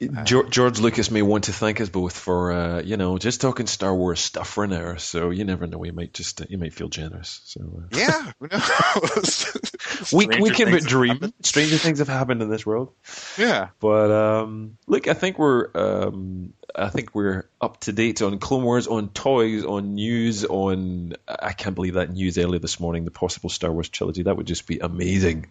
[0.00, 3.66] George, George Lucas may want to thank us both for uh, you know just talking
[3.66, 4.96] Star Wars stuff for an hour.
[4.98, 5.78] So you never know.
[5.78, 7.40] We might just you might feel generous.
[7.44, 7.60] So.
[7.60, 8.32] Uh, Yeah,
[10.12, 11.32] we, we can but dream.
[11.42, 12.92] Stranger things have happened in this world.
[13.36, 18.38] Yeah, But um, look, I think we're um, I think we're up to date on
[18.38, 23.04] Clone Wars, on toys, on news, on I can't believe that news earlier this morning,
[23.04, 24.22] the possible Star Wars trilogy.
[24.22, 25.46] That would just be amazing.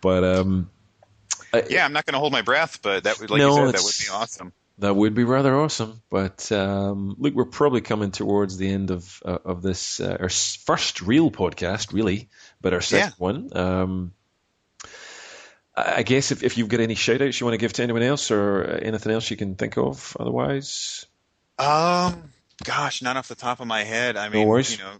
[0.00, 0.70] But um,
[1.52, 1.84] I- yeah.
[1.84, 3.82] I'm not going to hold my breath, but that would, like No, you said, that
[3.84, 4.52] would be awesome.
[4.78, 6.00] That would be rather awesome.
[6.10, 10.28] But um, look, we're probably coming towards the end of uh, of this uh, our
[10.30, 12.28] first real podcast, really,
[12.60, 13.56] but our second one.
[13.56, 14.12] Um,
[15.76, 18.02] I guess if, if you've got any shout outs you want to give to anyone
[18.02, 21.06] else or uh, anything else you can think of, otherwise,
[21.58, 22.30] Um,
[22.64, 24.16] gosh, not off the top of my head.
[24.16, 24.72] I No mean, worries.
[24.76, 24.92] you know,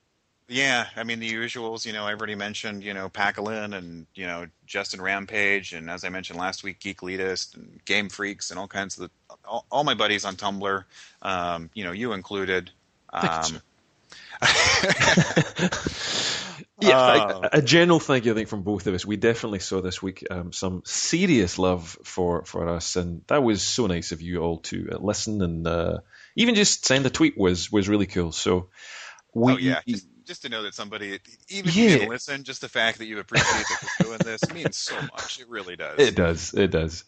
[0.53, 1.87] yeah, I mean the usuals.
[1.87, 6.05] You know, I've already mentioned, you know, Packalin and you know Justin Rampage, and as
[6.05, 9.65] I mentioned last week, Geek Elitist and Game Freaks and all kinds of the all,
[9.71, 10.85] all my buddies on Tumblr.
[11.23, 12.71] Um, you know, you included.
[13.13, 13.61] Um,
[16.81, 19.07] yeah, Uh, a, a general thank you, I think, from both of us.
[19.07, 23.63] We definitely saw this week um, some serious love for for us, and that was
[23.63, 25.99] so nice of you all to uh, listen and uh,
[26.37, 28.33] even just send a tweet was was really cool.
[28.33, 28.69] So.
[29.35, 31.19] We, oh yeah, just, just to know that somebody,
[31.51, 34.51] even if you didn't listen, just the fact that you appreciate that we're doing this
[34.55, 35.39] means so much.
[35.39, 35.99] It really does.
[35.99, 36.55] It does.
[36.55, 37.05] It does.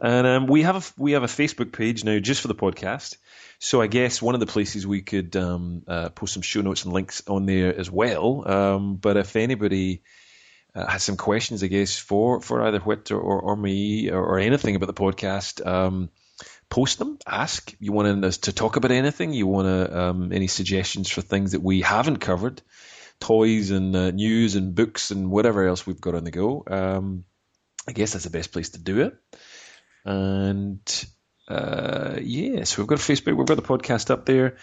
[0.00, 3.18] And um, we have a, we have a Facebook page now just for the podcast.
[3.58, 6.84] So I guess one of the places we could um, uh, post some show notes
[6.86, 8.50] and links on there as well.
[8.50, 10.02] Um, but if anybody
[10.74, 14.24] uh, has some questions, I guess for for either Whit or, or, or me or,
[14.24, 15.64] or anything about the podcast.
[16.74, 17.18] Post them.
[17.24, 17.72] Ask.
[17.78, 19.32] You want us to talk about anything?
[19.32, 22.62] You want um, any suggestions for things that we haven't covered?
[23.20, 26.64] Toys and uh, news and books and whatever else we've got on the go.
[26.66, 27.26] Um,
[27.86, 29.16] I guess that's the best place to do it.
[30.04, 31.06] And
[31.46, 34.56] uh, yes, we've got Facebook, we've got the podcast up there.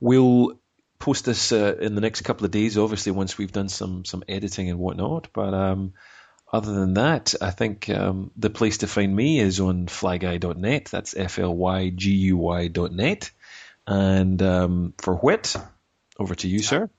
[0.00, 0.58] We'll
[0.98, 4.24] post this uh, in the next couple of days, obviously once we've done some some
[4.26, 5.28] editing and whatnot.
[5.34, 5.92] But um,
[6.52, 10.86] other than that, I think um, the place to find me is on flyguy.net.
[10.86, 13.30] That's f l y g u y dot net.
[13.86, 15.56] And um, for Whit,
[16.18, 16.90] over to you, sir.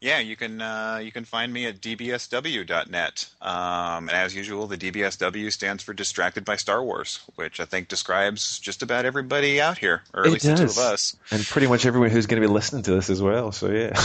[0.00, 3.28] Yeah, you can uh, you can find me at dbsw.net.
[3.40, 7.88] Um, and as usual, the DBSW stands for Distracted by Star Wars, which I think
[7.88, 11.16] describes just about everybody out here, or at It least the two of us.
[11.30, 13.52] And pretty much everyone who's going to be listening to this as well.
[13.52, 13.98] So yeah,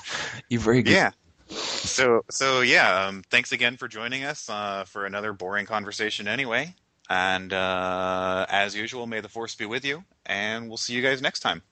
[0.48, 0.92] you're very good.
[0.92, 1.12] Yeah.
[1.48, 6.28] So so yeah, um, thanks again for joining us uh, for another boring conversation.
[6.28, 6.74] Anyway,
[7.08, 11.22] and uh, as usual, may the force be with you, and we'll see you guys
[11.22, 11.62] next time.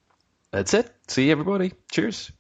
[0.53, 0.91] That's it.
[1.09, 1.73] See everybody.
[1.91, 2.33] Cheers.